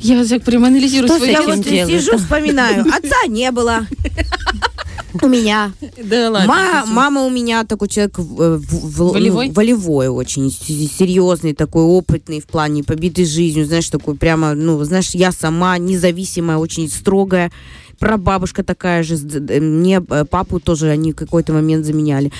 Я 0.00 0.16
вот 0.16 0.28
так 0.28 0.42
прям 0.42 0.64
анализирую 0.64 1.08
Что 1.08 1.18
свой 1.18 1.30
Я 1.30 1.42
вот 1.42 1.64
сижу, 1.64 2.16
вспоминаю. 2.16 2.86
Отца 2.86 3.26
не 3.28 3.50
было. 3.50 3.86
У 5.22 5.28
меня. 5.28 5.72
Да 6.04 6.30
Ма- 6.46 6.84
мама 6.86 7.22
у 7.22 7.30
меня 7.30 7.64
такой 7.64 7.88
человек 7.88 8.18
в- 8.18 8.58
в- 8.58 8.58
в- 8.58 8.98
ну, 8.98 9.12
Волевой? 9.12 10.08
очень, 10.08 10.50
серьезный 10.50 11.54
такой, 11.54 11.82
опытный 11.82 12.40
в 12.40 12.46
плане 12.46 12.82
побитой 12.84 13.24
жизнью, 13.24 13.66
знаешь, 13.66 13.88
такой 13.90 14.14
прямо, 14.16 14.54
ну, 14.54 14.82
знаешь, 14.84 15.10
я 15.10 15.32
сама 15.32 15.78
независимая, 15.78 16.58
очень 16.58 16.88
строгая, 16.88 17.50
прабабушка 17.98 18.62
такая 18.62 19.02
же, 19.02 19.16
мне 19.16 20.02
э, 20.08 20.24
папу 20.24 20.58
тоже 20.60 20.88
они 20.88 21.12
в 21.12 21.16
какой-то 21.16 21.52
момент 21.52 21.84
заменяли. 21.86 22.32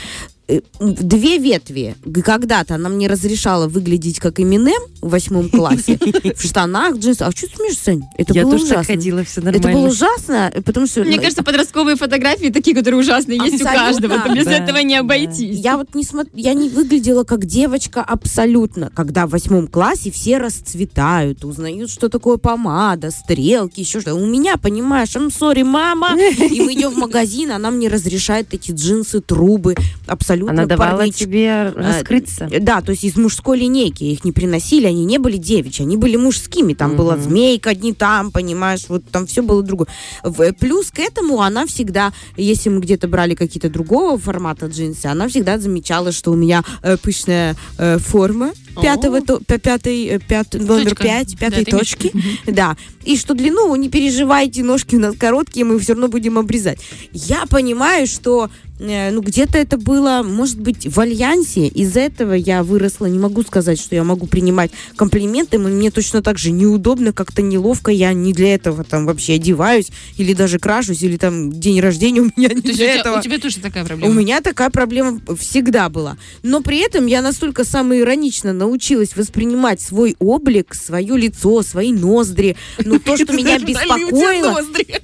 Э, 0.50 0.60
Две 0.80 1.38
ветви. 1.38 1.94
Когда-то 2.24 2.74
она 2.74 2.88
мне 2.88 3.06
разрешала 3.08 3.68
выглядеть 3.68 4.18
как 4.18 4.40
Эминем 4.40 4.80
в 5.00 5.10
восьмом 5.10 5.48
классе, 5.48 5.98
в 6.36 6.42
штанах, 6.42 6.96
джинсах. 6.96 7.28
А 7.28 7.30
что 7.36 7.46
ты 7.48 7.56
смеешься, 7.56 7.84
Сань? 7.84 8.02
Это 8.18 8.34
Я 8.34 8.42
было 8.42 8.52
тоже 8.52 8.64
так 8.66 8.78
ужасно. 8.78 8.94
ходила, 8.94 9.24
все 9.24 9.40
Это 9.40 9.50
было 9.52 9.60
нормально. 9.60 9.88
ужасно, 9.88 10.52
потому 10.64 10.86
что... 10.86 11.00
Мне 11.02 11.16
ну, 11.16 11.22
кажется, 11.22 11.42
подростковые 11.44 11.96
фотографии 11.96 12.48
такие, 12.48 12.74
которые 12.76 13.00
ужасные, 13.00 13.38
есть 13.38 13.60
у 13.60 13.64
каждого. 13.64 14.18
то 14.20 14.34
без 14.34 14.44
Да, 14.44 14.52
этого 14.52 14.78
не 14.78 14.94
да. 14.94 15.00
обойтись. 15.00 15.58
Я 15.60 15.76
вот 15.76 15.94
не 15.94 16.02
смотр... 16.04 16.30
я 16.34 16.54
не 16.54 16.68
выглядела 16.68 17.24
как 17.24 17.44
девочка 17.46 18.02
абсолютно, 18.02 18.90
когда 18.94 19.26
в 19.26 19.30
восьмом 19.30 19.68
классе 19.68 20.10
все 20.10 20.38
расцветают, 20.38 21.44
узнают, 21.44 21.90
что 21.90 22.08
такое 22.08 22.36
помада, 22.38 23.10
стрелки, 23.10 23.80
еще 23.80 24.00
что. 24.00 24.14
У 24.14 24.26
меня, 24.26 24.56
понимаешь, 24.56 25.10
I'm 25.10 25.28
sorry, 25.28 25.64
мама, 25.64 26.16
и 26.18 26.60
мы 26.60 26.74
идем 26.74 26.90
в 26.90 26.96
магазин, 26.98 27.52
она 27.52 27.70
мне 27.70 27.88
разрешает 27.88 28.52
эти 28.52 28.72
джинсы, 28.72 29.20
трубы, 29.20 29.74
абсолютно 30.06 30.39
абсолютно 30.46 30.62
Она 30.62 30.66
давала 30.66 31.02
парнич- 31.02 31.12
тебе 31.14 31.72
раскрыться. 31.74 32.48
Э, 32.50 32.60
Да, 32.60 32.80
то 32.80 32.92
есть 32.92 33.04
из 33.04 33.16
мужской 33.16 33.58
линейки 33.58 34.04
их 34.04 34.24
не 34.24 34.32
приносили, 34.32 34.86
они 34.86 35.04
не 35.04 35.18
были 35.18 35.36
девичьи, 35.36 35.84
они 35.84 35.96
были 35.96 36.16
мужскими. 36.16 36.74
Там 36.74 36.96
была 36.96 37.14
Мгм. 37.16 37.22
змейка, 37.24 37.74
не 37.74 37.92
там, 37.92 38.30
понимаешь, 38.30 38.84
вот 38.88 39.04
там 39.10 39.26
все 39.26 39.42
было 39.42 39.62
другое. 39.62 39.88
В- 40.22 40.52
Плюс 40.52 40.90
к 40.90 40.98
этому 40.98 41.40
она 41.40 41.66
всегда, 41.66 42.12
если 42.36 42.68
мы 42.70 42.80
где-то 42.80 43.08
брали 43.08 43.34
какие-то 43.34 43.68
другого 43.70 44.18
формата 44.18 44.66
джинсы, 44.66 45.06
она 45.06 45.28
всегда 45.28 45.58
замечала, 45.58 46.12
что 46.12 46.32
у 46.32 46.36
меня 46.36 46.62
э, 46.82 46.96
пышная 46.96 47.56
э, 47.78 47.98
форма 47.98 48.52
пятого, 48.80 49.20
то- 49.20 49.38
пя- 49.38 49.58
пятый, 49.58 50.06
э, 50.06 50.18
номер 50.54 50.94
пять, 50.94 51.32
Да, 51.32 51.38
пятой 51.50 51.64
имеешь- 51.64 51.78
точки. 51.78 52.12
Да. 52.46 52.76
И 53.04 53.16
что 53.16 53.34
длину, 53.34 53.74
не 53.76 53.88
переживайте, 53.88 54.62
ножки 54.62 54.96
у 54.96 55.00
нас 55.00 55.14
короткие, 55.16 55.64
мы 55.64 55.78
все 55.78 55.92
равно 55.94 56.08
будем 56.08 56.38
обрезать. 56.38 56.78
Я 57.12 57.46
понимаю, 57.46 58.06
что 58.06 58.46
э, 58.46 58.69
ну, 58.80 59.20
где-то 59.20 59.58
это 59.58 59.76
было, 59.76 60.22
может 60.24 60.58
быть, 60.58 60.86
в 60.86 60.98
альянсе. 61.00 61.66
Из 61.66 61.96
этого 61.96 62.32
я 62.32 62.62
выросла. 62.62 63.06
Не 63.06 63.18
могу 63.18 63.42
сказать, 63.42 63.78
что 63.78 63.94
я 63.94 64.04
могу 64.04 64.26
принимать 64.26 64.70
комплименты. 64.96 65.58
Мне 65.58 65.90
точно 65.90 66.22
так 66.22 66.38
же 66.38 66.50
неудобно, 66.50 67.12
как-то 67.12 67.42
неловко. 67.42 67.90
Я 67.90 68.12
не 68.12 68.32
для 68.32 68.54
этого 68.54 68.84
там 68.84 69.06
вообще 69.06 69.34
одеваюсь 69.34 69.88
или 70.16 70.32
даже 70.32 70.58
крашусь, 70.58 71.02
или 71.02 71.16
там 71.16 71.52
день 71.52 71.80
рождения 71.80 72.20
у 72.22 72.24
меня 72.36 72.48
не 72.48 72.62
То 72.62 72.62
для 72.62 72.74
тебя, 72.74 72.94
этого. 72.94 73.18
у 73.18 73.22
тебя 73.22 73.38
тоже 73.38 73.58
такая 73.60 73.84
проблема? 73.84 74.10
У 74.10 74.14
меня 74.14 74.40
такая 74.40 74.70
проблема 74.70 75.20
всегда 75.38 75.88
была. 75.88 76.16
Но 76.42 76.62
при 76.62 76.78
этом 76.78 77.06
я 77.06 77.20
настолько 77.22 77.64
самоиронично 77.64 78.52
научилась 78.52 79.14
воспринимать 79.16 79.80
свой 79.80 80.16
облик, 80.18 80.74
свое 80.74 81.16
лицо, 81.16 81.62
свои 81.62 81.92
ноздри. 81.92 82.56
Ну, 82.84 82.98
то, 82.98 83.16
что 83.16 83.32
меня 83.32 83.58
беспокоило... 83.58 84.62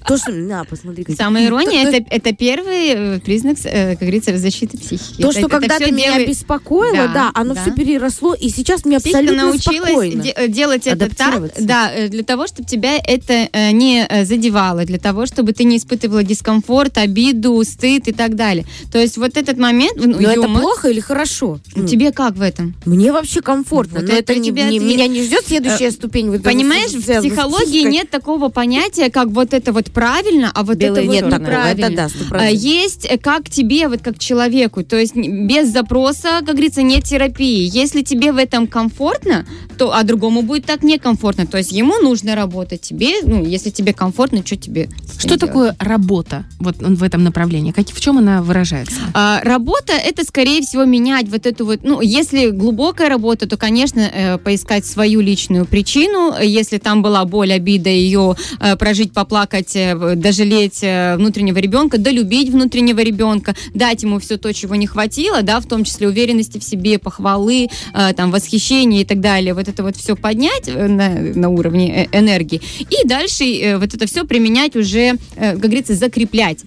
То, 0.08 0.16
что... 0.16 0.32
На, 0.32 0.64
посмотри. 0.64 1.04
какие- 1.04 1.16
Самая 1.16 1.46
ирония 1.46 1.84
То- 1.84 1.90
то- 1.90 1.96
это, 1.96 2.06
это 2.14 2.32
первый 2.36 3.16
э, 3.16 3.20
признак, 3.20 3.58
э, 3.64 3.65
как 3.70 3.98
говорится, 4.00 4.36
защиты 4.36 4.78
психики. 4.78 5.20
То, 5.22 5.30
Это- 5.30 5.38
что 5.40 5.48
когда 5.48 5.78
ты 5.78 5.90
меня 5.90 6.06
делает- 6.12 6.28
беспокоила, 6.28 7.08
Да, 7.08 7.12
да, 7.14 7.30
оно 7.34 7.54
да. 7.54 7.62
все 7.62 7.70
переросло, 7.72 8.34
и 8.34 8.48
сейчас 8.50 8.84
мне 8.84 8.98
Психика 8.98 9.18
абсолютно 9.20 9.46
научилась 9.48 9.90
спокойно. 9.90 10.22
де- 10.22 10.30
э, 10.36 10.48
делать 10.48 10.86
это 10.86 11.14
так, 11.14 11.42
да, 11.58 11.90
э, 11.92 12.08
для 12.08 12.22
того, 12.22 12.46
чтобы 12.46 12.68
тебя 12.68 12.96
это 12.96 13.48
э, 13.52 13.70
не 13.72 14.06
э, 14.08 14.24
задевало, 14.24 14.84
для 14.84 14.98
того, 14.98 15.26
чтобы 15.26 15.52
ты 15.52 15.64
не 15.64 15.76
испытывала 15.76 16.22
дискомфорт, 16.22 16.98
обиду, 16.98 17.62
стыд 17.64 18.08
и 18.08 18.12
так 18.12 18.34
далее. 18.36 18.64
То 18.92 18.98
есть 18.98 19.16
вот 19.16 19.36
этот 19.36 19.58
момент, 19.58 19.92
ну, 19.96 20.06
Но 20.20 20.30
это 20.30 20.40
юмор, 20.42 20.62
плохо 20.62 20.88
или 20.88 21.00
хорошо? 21.00 21.58
Ну, 21.74 21.86
тебе 21.86 22.12
как 22.12 22.34
в 22.36 22.42
этом? 22.42 22.74
Мне 22.84 23.12
вообще 23.12 23.40
комфортно, 23.42 24.00
Вот 24.00 24.08
но 24.08 24.14
это 24.14 24.32
это 24.32 24.40
не, 24.40 24.50
не- 24.50 24.78
меня 24.78 25.06
не 25.06 25.22
ждет 25.22 25.44
следующая 25.46 25.90
ступень. 25.90 26.30
вот 26.30 26.42
Понимаешь, 26.42 26.90
в 26.92 27.00
психологии 27.02 27.82
нет 27.88 28.10
такого 28.10 28.48
понятия, 28.48 29.10
как 29.10 29.28
вот 29.28 29.52
это 29.54 29.72
вот 29.72 29.90
правильно, 29.90 30.50
а 30.54 30.62
вот 30.62 30.76
Белое 30.76 31.00
это 31.02 31.06
вот 31.06 31.14
черное. 31.16 31.38
неправильно. 31.38 31.84
Это 31.86 32.10
да. 32.30 32.46
Есть 32.46 33.06
э, 33.08 33.18
как 33.18 33.48
тебе, 33.56 33.88
вот 33.88 34.02
как 34.02 34.18
человеку, 34.18 34.84
то 34.84 34.96
есть 34.96 35.16
без 35.16 35.72
запроса, 35.72 36.40
как 36.40 36.56
говорится, 36.56 36.82
нет 36.82 37.04
терапии. 37.04 37.68
Если 37.72 38.02
тебе 38.02 38.32
в 38.32 38.36
этом 38.36 38.66
комфортно, 38.66 39.46
то 39.78 39.92
а 39.92 40.02
другому 40.02 40.42
будет 40.42 40.66
так 40.66 40.82
некомфортно. 40.82 41.46
То 41.46 41.58
есть 41.58 41.72
ему 41.72 41.98
нужно 41.98 42.34
работать, 42.34 42.82
тебе, 42.82 43.22
ну, 43.22 43.44
если 43.44 43.70
тебе 43.70 43.92
комфортно, 43.92 44.42
что 44.44 44.56
тебе? 44.56 44.88
Что 45.18 45.28
делать? 45.28 45.40
такое 45.40 45.76
работа 45.78 46.44
вот 46.58 46.76
в 46.78 47.02
этом 47.02 47.24
направлении? 47.24 47.72
Как, 47.72 47.88
в 47.88 48.00
чем 48.00 48.18
она 48.18 48.42
выражается? 48.42 48.96
А, 49.14 49.40
работа 49.42 49.92
это, 49.92 50.24
скорее 50.24 50.60
всего, 50.62 50.84
менять 50.84 51.28
вот 51.28 51.46
эту 51.46 51.64
вот, 51.64 51.80
ну, 51.82 52.00
если 52.00 52.50
глубокая 52.50 53.08
работа, 53.08 53.48
то, 53.48 53.56
конечно, 53.56 54.00
э, 54.00 54.38
поискать 54.38 54.84
свою 54.84 55.20
личную 55.20 55.64
причину. 55.64 56.34
Если 56.42 56.78
там 56.78 57.02
была 57.02 57.24
боль, 57.24 57.52
обида, 57.52 57.90
ее 57.90 58.36
э, 58.60 58.76
прожить, 58.76 59.12
поплакать, 59.12 59.74
э, 59.74 60.14
дожалеть 60.16 60.80
э, 60.82 61.16
внутреннего 61.16 61.58
ребенка, 61.58 61.98
долюбить 61.98 62.50
внутреннего 62.50 63.00
ребенка, 63.00 63.45
дать 63.74 64.02
ему 64.02 64.18
все 64.18 64.36
то, 64.36 64.52
чего 64.52 64.74
не 64.74 64.86
хватило, 64.86 65.42
да, 65.42 65.60
в 65.60 65.66
том 65.66 65.84
числе 65.84 66.08
уверенности 66.08 66.58
в 66.58 66.64
себе, 66.64 66.98
похвалы, 66.98 67.68
э, 67.94 68.12
там, 68.14 68.30
восхищения 68.30 69.02
и 69.02 69.04
так 69.04 69.20
далее. 69.20 69.54
Вот 69.54 69.68
это 69.68 69.82
вот 69.82 69.96
все 69.96 70.16
поднять 70.16 70.68
э, 70.68 70.86
на, 70.86 71.08
на 71.08 71.48
уровне 71.48 72.08
э, 72.12 72.18
энергии. 72.18 72.60
И 72.80 73.06
дальше 73.06 73.44
э, 73.44 73.78
вот 73.78 73.94
это 73.94 74.06
все 74.06 74.24
применять 74.24 74.76
уже, 74.76 75.18
э, 75.36 75.52
как 75.52 75.60
говорится, 75.60 75.94
закреплять 75.94 76.64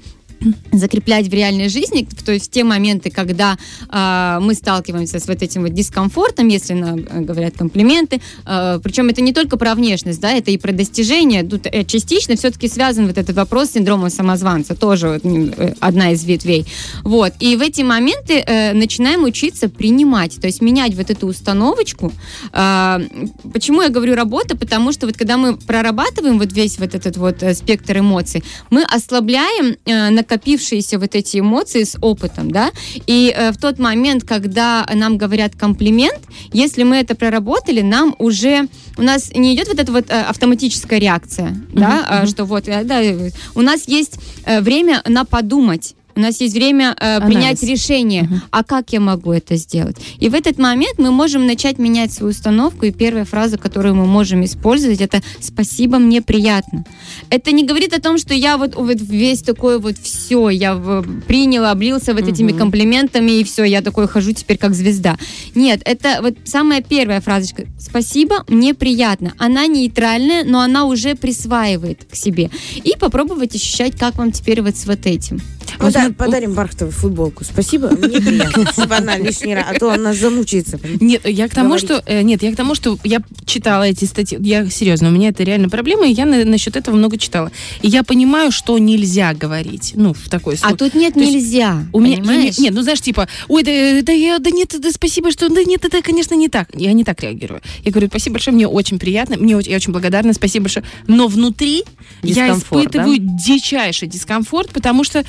закреплять 0.72 1.28
в 1.28 1.34
реальной 1.34 1.70
жизни, 1.70 2.08
то 2.26 2.32
есть 2.32 2.48
в 2.48 2.50
те 2.52 2.64
моменты, 2.64 3.10
когда 3.10 3.58
э, 3.90 4.40
мы 4.42 4.54
сталкиваемся 4.54 5.20
с 5.20 5.28
вот 5.28 5.42
этим 5.42 5.64
вот 5.64 5.74
дискомфортом, 5.74 6.48
если 6.48 6.74
нам 6.74 7.00
э, 7.00 7.22
говорят 7.22 7.56
комплименты, 7.58 8.22
э, 8.46 8.80
причем 8.84 9.10
это 9.10 9.22
не 9.22 9.34
только 9.34 9.58
про 9.58 9.76
внешность, 9.76 10.20
да, 10.20 10.32
это 10.32 10.52
и 10.52 10.58
про 10.58 10.72
достижения, 10.72 11.44
тут 11.44 11.66
э, 11.66 11.84
частично 11.84 12.36
все-таки 12.36 12.68
связан 12.68 13.08
вот 13.08 13.18
этот 13.18 13.36
вопрос 13.36 13.70
с 13.70 13.74
синдромом 13.74 14.10
самозванца, 14.10 14.76
тоже 14.76 15.20
э, 15.24 15.74
одна 15.80 16.12
из 16.12 16.24
ветвей, 16.24 16.66
вот, 17.04 17.34
и 17.40 17.56
в 17.56 17.62
эти 17.62 17.82
моменты 17.82 18.44
э, 18.46 18.74
начинаем 18.74 19.24
учиться 19.24 19.70
принимать, 19.70 20.40
то 20.40 20.48
есть 20.48 20.62
менять 20.62 20.96
вот 20.96 21.10
эту 21.10 21.28
установочку, 21.28 22.12
Э, 22.54 23.00
почему 23.54 23.82
я 23.82 23.90
говорю 23.90 24.16
работа, 24.16 24.58
потому 24.58 24.92
что 24.92 25.06
вот 25.06 25.18
когда 25.18 25.38
мы 25.38 25.58
прорабатываем 25.58 26.40
вот 26.40 26.52
весь 26.54 26.80
вот 26.80 26.96
этот 26.96 27.18
вот 27.18 27.44
э, 27.44 27.54
спектр 27.54 28.00
эмоций, 28.00 28.44
мы 28.70 28.84
ослабляем 28.84 29.76
э, 29.86 30.10
накопившиеся 30.30 31.00
вот 31.00 31.16
эти 31.16 31.40
эмоции 31.40 31.84
с 31.84 31.98
опытом, 32.02 32.52
да, 32.52 32.72
и 33.08 33.34
э, 33.36 33.52
в 33.52 33.58
тот 33.58 33.80
момент, 33.80 34.24
когда 34.24 34.88
нам 34.94 35.18
говорят 35.18 35.56
комплимент, 35.56 36.20
если 36.54 36.84
мы 36.84 36.98
это 36.98 37.16
проработали, 37.16 37.82
нам 37.82 38.16
уже, 38.20 38.68
у 38.98 39.02
нас 39.02 39.32
не 39.34 39.56
идет 39.56 39.68
вот 39.68 39.80
эта 39.80 39.92
вот 39.92 40.10
э, 40.10 40.22
автоматическая 40.22 41.00
реакция, 41.00 41.56
да, 41.74 42.06
а, 42.08 42.26
что 42.28 42.46
вот, 42.46 42.68
э, 42.68 42.84
да, 42.84 43.02
э, 43.02 43.32
у 43.56 43.62
нас 43.62 43.88
есть 43.88 44.20
э, 44.46 44.62
время 44.62 45.02
на 45.08 45.26
подумать, 45.26 45.96
у 46.16 46.20
нас 46.22 46.42
есть 46.42 46.54
время 46.56 46.96
э, 47.00 47.20
принять 47.26 47.62
решение, 47.64 48.24
Мгм. 48.24 48.42
а 48.52 48.64
как 48.64 48.92
я 48.92 49.00
могу 49.00 49.32
это 49.32 49.56
сделать? 49.56 49.96
И 50.20 50.28
в 50.30 50.34
этот 50.34 50.58
момент 50.58 50.98
мы 50.98 51.12
можем 51.12 51.46
начать 51.46 51.78
менять 51.80 52.12
свою 52.12 52.32
установку, 52.32 52.86
и 52.86 52.92
первая 52.92 53.26
фраза, 53.26 53.58
которую 53.58 53.96
мы 53.96 54.06
можем 54.06 54.44
использовать, 54.44 55.02
это 55.02 55.22
«спасибо, 55.40 55.98
мне 56.00 56.22
приятно». 56.22 56.84
Это 57.30 57.52
не 57.52 57.64
говорит 57.66 57.94
о 57.94 58.02
том, 58.02 58.18
что 58.18 58.34
я 58.34 58.58
вот, 58.58 58.76
вот 58.76 58.98
весь 59.00 59.42
такой 59.42 59.80
вот 59.80 59.98
все, 59.98 60.50
я 60.50 60.76
в- 60.76 61.22
принял, 61.28 61.66
облился 61.66 62.14
вот 62.14 62.28
этими 62.28 62.52
Мгм. 62.52 62.60
комплиментами, 62.60 63.32
и 63.40 63.44
все, 63.44 63.64
я 63.64 63.82
такой 63.82 64.08
хожу 64.08 64.34
теперь 64.34 64.58
как 64.58 64.74
звезда. 64.74 65.18
Нет, 65.56 65.82
это 65.86 66.20
вот 66.22 66.36
самая 66.46 66.82
первая 66.82 67.22
фразочка 67.22 67.64
«спасибо, 67.80 68.44
мне 68.50 68.74
приятно». 68.74 69.34
Она 69.38 69.68
нейтральная, 69.68 70.44
но 70.44 70.60
она 70.62 70.86
уже 70.86 71.16
присваивает 71.16 72.06
к 72.12 72.16
себе. 72.16 72.50
И 72.84 72.94
попробовать 73.00 73.56
ощущать, 73.56 73.98
как 73.98 74.16
вам 74.18 74.32
теперь 74.32 74.62
вот 74.62 74.76
с 74.76 74.86
вот 74.86 75.06
этим. 75.06 75.40
Пода- 76.14 76.26
подарим 76.26 76.54
Бархтову 76.54 76.92
футболку. 76.92 77.44
Спасибо, 77.44 77.90
мне 77.90 78.20
приятно, 78.22 78.72
чтобы 78.72 78.96
она 78.96 79.18
лишний 79.18 79.56
раз, 79.56 79.66
а 79.70 79.74
то 79.80 79.92
она 79.92 80.14
замучается. 80.14 80.80
Нет, 81.00 81.28
я 81.28 81.48
к 81.48 81.54
тому, 81.54 81.78
что 81.78 82.04
э, 82.06 82.22
нет, 82.22 82.44
я 82.44 82.52
к 82.52 82.56
тому, 82.56 82.76
что 82.76 82.98
я 83.04 83.22
читала 83.46 83.84
эти 83.84 84.06
статьи. 84.06 84.38
Я 84.42 84.70
серьезно, 84.70 85.10
у 85.10 85.12
меня 85.12 85.30
это 85.30 85.44
реально 85.44 85.70
проблема, 85.70 86.08
и 86.08 86.12
я 86.14 86.26
на- 86.26 86.46
насчет 86.46 86.76
этого 86.76 86.96
много 86.96 87.18
читала. 87.18 87.52
И 87.82 87.88
я 87.88 88.04
понимаю, 88.04 88.52
что 88.52 88.78
нельзя 88.78 89.34
говорить. 89.34 89.94
Ну, 89.96 90.14
в 90.14 90.30
такой 90.30 90.56
А 90.56 90.58
случай. 90.58 90.76
тут 90.78 90.96
нет, 90.96 91.14
То 91.14 91.20
нельзя. 91.20 91.84
У 91.94 92.00
меня, 92.00 92.18
понимаешь? 92.18 92.58
нет, 92.58 92.74
ну 92.74 92.82
знаешь, 92.82 93.02
типа, 93.02 93.28
ой, 93.48 93.64
да, 93.64 94.02
да, 94.04 94.12
я, 94.12 94.40
да 94.40 94.50
нет, 94.52 94.76
да 94.80 94.92
спасибо, 94.92 95.32
что, 95.32 95.50
да 95.50 95.64
нет, 95.64 95.84
это, 95.86 96.02
конечно, 96.02 96.36
не 96.36 96.50
так. 96.50 96.70
Я 96.74 96.94
не 96.94 97.04
так 97.04 97.22
реагирую. 97.22 97.62
Я 97.84 97.92
говорю, 97.92 98.08
спасибо 98.08 98.34
большое, 98.36 98.56
мне 98.56 98.68
очень 98.68 99.00
приятно, 99.00 99.38
мне 99.38 99.56
очень, 99.56 99.72
я 99.72 99.78
очень 99.78 99.92
благодарна, 99.92 100.34
спасибо 100.34 100.64
большое. 100.66 100.86
Но 101.08 101.28
внутри 101.28 101.84
я 102.24 102.50
испытываю 102.54 103.18
дичайший 103.20 104.08
дискомфорт, 104.08 104.70
потому 104.72 105.04
что 105.04 105.24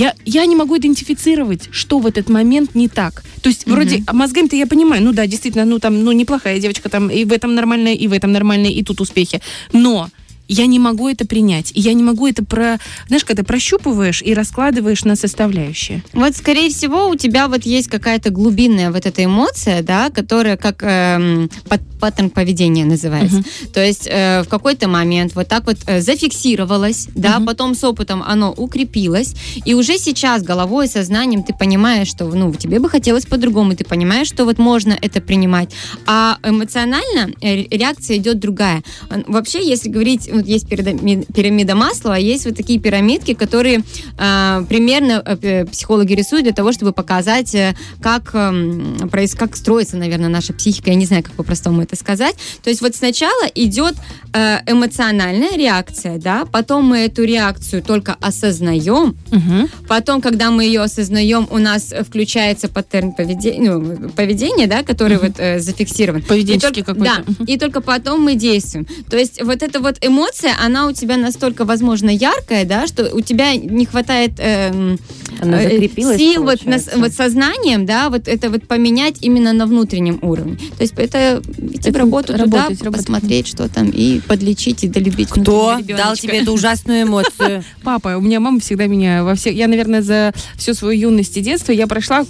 я, 0.00 0.14
я 0.24 0.46
не 0.46 0.56
могу 0.56 0.78
идентифицировать, 0.78 1.68
что 1.72 1.98
в 1.98 2.06
этот 2.06 2.30
момент 2.30 2.74
не 2.74 2.88
так. 2.88 3.22
То 3.42 3.50
есть 3.50 3.66
вроде 3.66 4.02
мозгами-то 4.10 4.56
я 4.56 4.66
понимаю, 4.66 5.02
ну 5.02 5.12
да, 5.12 5.26
действительно, 5.26 5.66
ну 5.66 5.78
там, 5.78 6.02
ну 6.02 6.12
неплохая 6.12 6.58
девочка 6.58 6.88
там, 6.88 7.10
и 7.10 7.24
в 7.24 7.32
этом 7.32 7.54
нормальная, 7.54 7.92
и 7.92 8.08
в 8.08 8.12
этом 8.14 8.32
нормальная, 8.32 8.70
и 8.70 8.82
тут 8.82 9.02
успехи. 9.02 9.42
Но 9.72 10.08
я 10.48 10.66
не 10.66 10.78
могу 10.78 11.08
это 11.08 11.26
принять. 11.26 11.70
И 11.74 11.80
я 11.80 11.92
не 11.92 12.02
могу 12.02 12.26
это 12.26 12.42
про... 12.44 12.78
Знаешь, 13.06 13.24
когда 13.24 13.44
прощупываешь 13.44 14.22
и 14.22 14.34
раскладываешь 14.34 15.04
на 15.04 15.16
составляющие. 15.16 16.02
Вот, 16.12 16.34
скорее 16.34 16.70
всего, 16.70 17.08
у 17.08 17.14
тебя 17.14 17.46
вот 17.46 17.64
есть 17.64 17.88
какая-то 17.88 18.30
глубинная 18.30 18.90
вот 18.90 19.06
эта 19.06 19.22
эмоция, 19.22 19.82
да, 19.82 20.10
которая 20.10 20.56
как 20.56 20.82
эм, 20.82 21.50
пат- 21.68 21.82
паттерн 22.00 22.30
поведения 22.30 22.84
называется. 22.84 23.42
То 23.74 23.84
есть 23.84 24.08
э, 24.10 24.42
в 24.42 24.48
какой-то 24.48 24.88
момент 24.88 25.34
вот 25.34 25.48
так 25.48 25.66
вот 25.66 25.76
э, 25.86 26.00
зафиксировалась, 26.00 27.08
да, 27.14 27.36
Мгм. 27.38 27.46
потом 27.46 27.74
с 27.74 27.84
опытом 27.84 28.22
оно 28.26 28.50
укрепилось, 28.52 29.34
и 29.64 29.74
уже 29.74 29.98
сейчас 29.98 30.42
головой, 30.42 30.88
сознанием 30.88 31.42
ты 31.42 31.52
понимаешь, 31.54 32.08
что, 32.08 32.24
ну, 32.24 32.52
тебе 32.54 32.80
бы 32.80 32.88
хотелось 32.88 33.26
по-другому, 33.26 33.74
ты 33.76 33.84
понимаешь, 33.84 34.26
что 34.28 34.44
вот 34.44 34.58
можно 34.58 34.96
это 35.00 35.20
принимать. 35.20 35.70
А 36.06 36.38
эмоционально 36.42 37.32
э, 37.40 37.64
реакция 37.70 38.16
идет 38.16 38.38
другая. 38.40 38.82
Вообще, 39.26 39.66
если 39.66 39.88
говорить, 39.88 40.28
вот 40.32 40.46
есть 40.46 40.68
пирамида, 40.68 41.74
масла, 41.74 42.14
а 42.14 42.18
есть 42.18 42.46
вот 42.46 42.56
такие 42.56 42.78
пирамидки, 42.80 43.34
которые 43.34 43.82
э, 44.18 44.64
примерно 44.68 45.22
э, 45.24 45.64
психологи 45.66 46.14
рисуют 46.14 46.44
для 46.44 46.52
того, 46.52 46.72
чтобы 46.72 46.92
показать, 46.92 47.54
э, 47.54 47.74
как, 48.00 48.30
эм, 48.34 49.10
как 49.36 49.56
строится, 49.56 49.96
наверное, 49.96 50.28
наша 50.28 50.52
психика. 50.52 50.90
Я 50.90 50.96
не 50.96 51.06
знаю, 51.06 51.22
как 51.22 51.32
по-простому 51.32 51.82
это 51.82 51.89
это 51.90 51.96
сказать. 52.00 52.36
То 52.62 52.70
есть 52.70 52.80
вот 52.80 52.94
сначала 52.94 53.46
идет 53.54 53.94
э, 54.32 54.58
эмоциональная 54.66 55.56
реакция, 55.56 56.18
да, 56.18 56.44
потом 56.44 56.84
мы 56.84 56.98
эту 56.98 57.24
реакцию 57.24 57.82
только 57.82 58.16
осознаем, 58.20 59.16
Мгм. 59.30 59.68
потом, 59.88 60.20
когда 60.20 60.50
мы 60.50 60.64
ее 60.64 60.82
осознаем, 60.82 61.48
у 61.50 61.58
нас 61.58 61.92
э, 61.92 62.04
включается 62.04 62.68
паттерн 62.68 63.12
поведения, 63.12 63.72
ну, 63.72 64.08
поведения, 64.10 64.66
да, 64.66 64.82
который 64.82 65.18
вот 65.18 65.32
э, 65.38 65.58
зафиксирован. 65.60 66.22
Поведенческий 66.22 66.82
какой-то. 66.82 67.24
Да, 67.26 67.44
и 67.46 67.58
только 67.58 67.80
потом 67.80 68.22
мы 68.22 68.34
действуем. 68.34 68.86
То 69.10 69.16
есть 69.16 69.42
вот 69.42 69.62
эта 69.62 69.80
вот 69.80 69.96
эмоция, 70.00 70.54
она 70.62 70.86
у 70.86 70.92
тебя 70.92 71.16
настолько, 71.16 71.64
возможно, 71.64 72.10
яркая, 72.10 72.64
да, 72.64 72.86
что 72.86 73.10
у 73.14 73.20
тебя 73.20 73.54
не 73.56 73.86
хватает 73.86 74.32
эм, 74.38 74.98
Она 75.40 75.62
э, 75.62 75.70
закрепилась, 75.70 76.18
сил 76.18 76.44
вот, 76.44 76.64
на 76.64 76.78
вот 76.96 77.12
сознанием, 77.12 77.86
да, 77.86 78.10
вот 78.10 78.28
это 78.28 78.50
вот 78.50 78.66
поменять 78.66 79.16
именно 79.20 79.52
на 79.52 79.66
внутреннем 79.66 80.18
уровне. 80.22 80.56
То 80.76 80.82
есть 80.82 80.94
это 80.96 81.42
идти 81.58 81.90
в 81.90 81.96
работу 81.96 82.32
работать, 82.32 82.78
туда, 82.78 82.84
работать. 82.84 83.06
посмотреть, 83.06 83.48
что 83.48 83.68
там, 83.68 83.90
и 83.90 84.20
подлечить, 84.20 84.84
и 84.84 84.88
долюбить 84.88 85.28
Кто 85.28 85.78
дал 85.96 86.16
тебе 86.16 86.38
эту 86.38 86.52
ужасную 86.52 87.02
эмоцию? 87.02 87.64
Папа, 87.82 88.16
у 88.16 88.20
меня 88.20 88.40
мама 88.40 88.60
всегда 88.60 88.86
меня 88.86 89.24
во 89.24 89.34
всех... 89.34 89.54
Я, 89.54 89.68
наверное, 89.68 90.02
за 90.02 90.32
всю 90.56 90.74
свою 90.74 91.10
юность 91.10 91.36
и 91.36 91.40
детство 91.40 91.72
я 91.72 91.86
прошла 91.86 92.24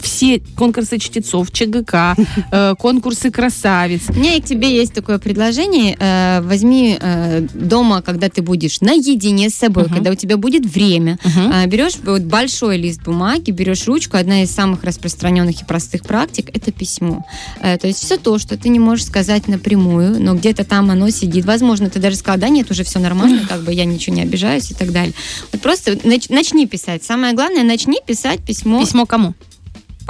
все 0.00 0.40
конкурсы 0.56 0.98
чтецов, 0.98 1.50
ЧГК, 1.52 2.16
э, 2.52 2.74
конкурсы 2.78 3.30
красавиц. 3.30 4.02
У 4.08 4.14
меня 4.14 4.34
и 4.36 4.40
к 4.40 4.44
тебе 4.44 4.74
есть 4.74 4.92
такое 4.94 5.18
предложение. 5.18 5.96
Э, 5.98 6.40
возьми 6.42 6.96
э, 7.00 7.46
дома, 7.54 8.02
когда 8.02 8.28
ты 8.28 8.42
будешь 8.42 8.80
наедине 8.80 9.50
с 9.50 9.54
собой, 9.54 9.84
Мгм. 9.84 9.94
когда 9.94 10.10
у 10.10 10.14
тебя 10.14 10.36
будет 10.36 10.64
время, 10.66 11.18
Мгм. 11.24 11.50
А, 11.52 11.66
берешь 11.66 11.96
вот 12.04 12.22
большой 12.22 12.76
лист 12.78 13.02
бумаги, 13.02 13.50
берешь 13.50 13.86
ручку. 13.86 14.16
Одна 14.16 14.42
из 14.42 14.50
самых 14.50 14.84
распространенных 14.84 15.62
и 15.62 15.64
простых 15.64 16.02
практик– 16.02 16.50
это 16.54 16.72
письмо. 16.72 17.24
Э, 17.60 17.76
То 17.78 17.86
есть 17.86 18.02
все 18.04 18.16
то, 18.16 18.38
что 18.38 18.56
ты 18.56 18.68
не 18.68 18.78
можешь 18.78 19.06
сказать 19.06 19.48
напрямую, 19.48 20.20
но 20.22 20.34
где-то 20.34 20.64
там 20.64 20.90
оно 20.90 21.10
сидит. 21.10 21.44
Возможно, 21.44 21.88
ты 21.90 21.98
даже 21.98 22.16
сказала, 22.16 22.40
да 22.40 22.48
нет, 22.48 22.70
уже 22.70 22.84
все 22.84 22.98
нормально, 22.98 23.46
как 23.48 23.62
бы 23.62 23.72
я 23.72 23.84
ничего 23.84 24.16
не 24.16 24.22
обижаюсь 24.22 24.70
и 24.70 24.74
так 24.74 24.92
далее. 24.92 25.14
Вот 25.52 25.60
просто 25.62 25.92
нач- 25.92 26.32
начни 26.32 26.66
писать. 26.66 27.02
Самое 27.04 27.34
главное, 27.34 27.64
начни 27.64 27.98
писать 28.06 28.40
письмо, 28.40 28.80
Письмо 28.80 29.06
кому? 29.06 29.34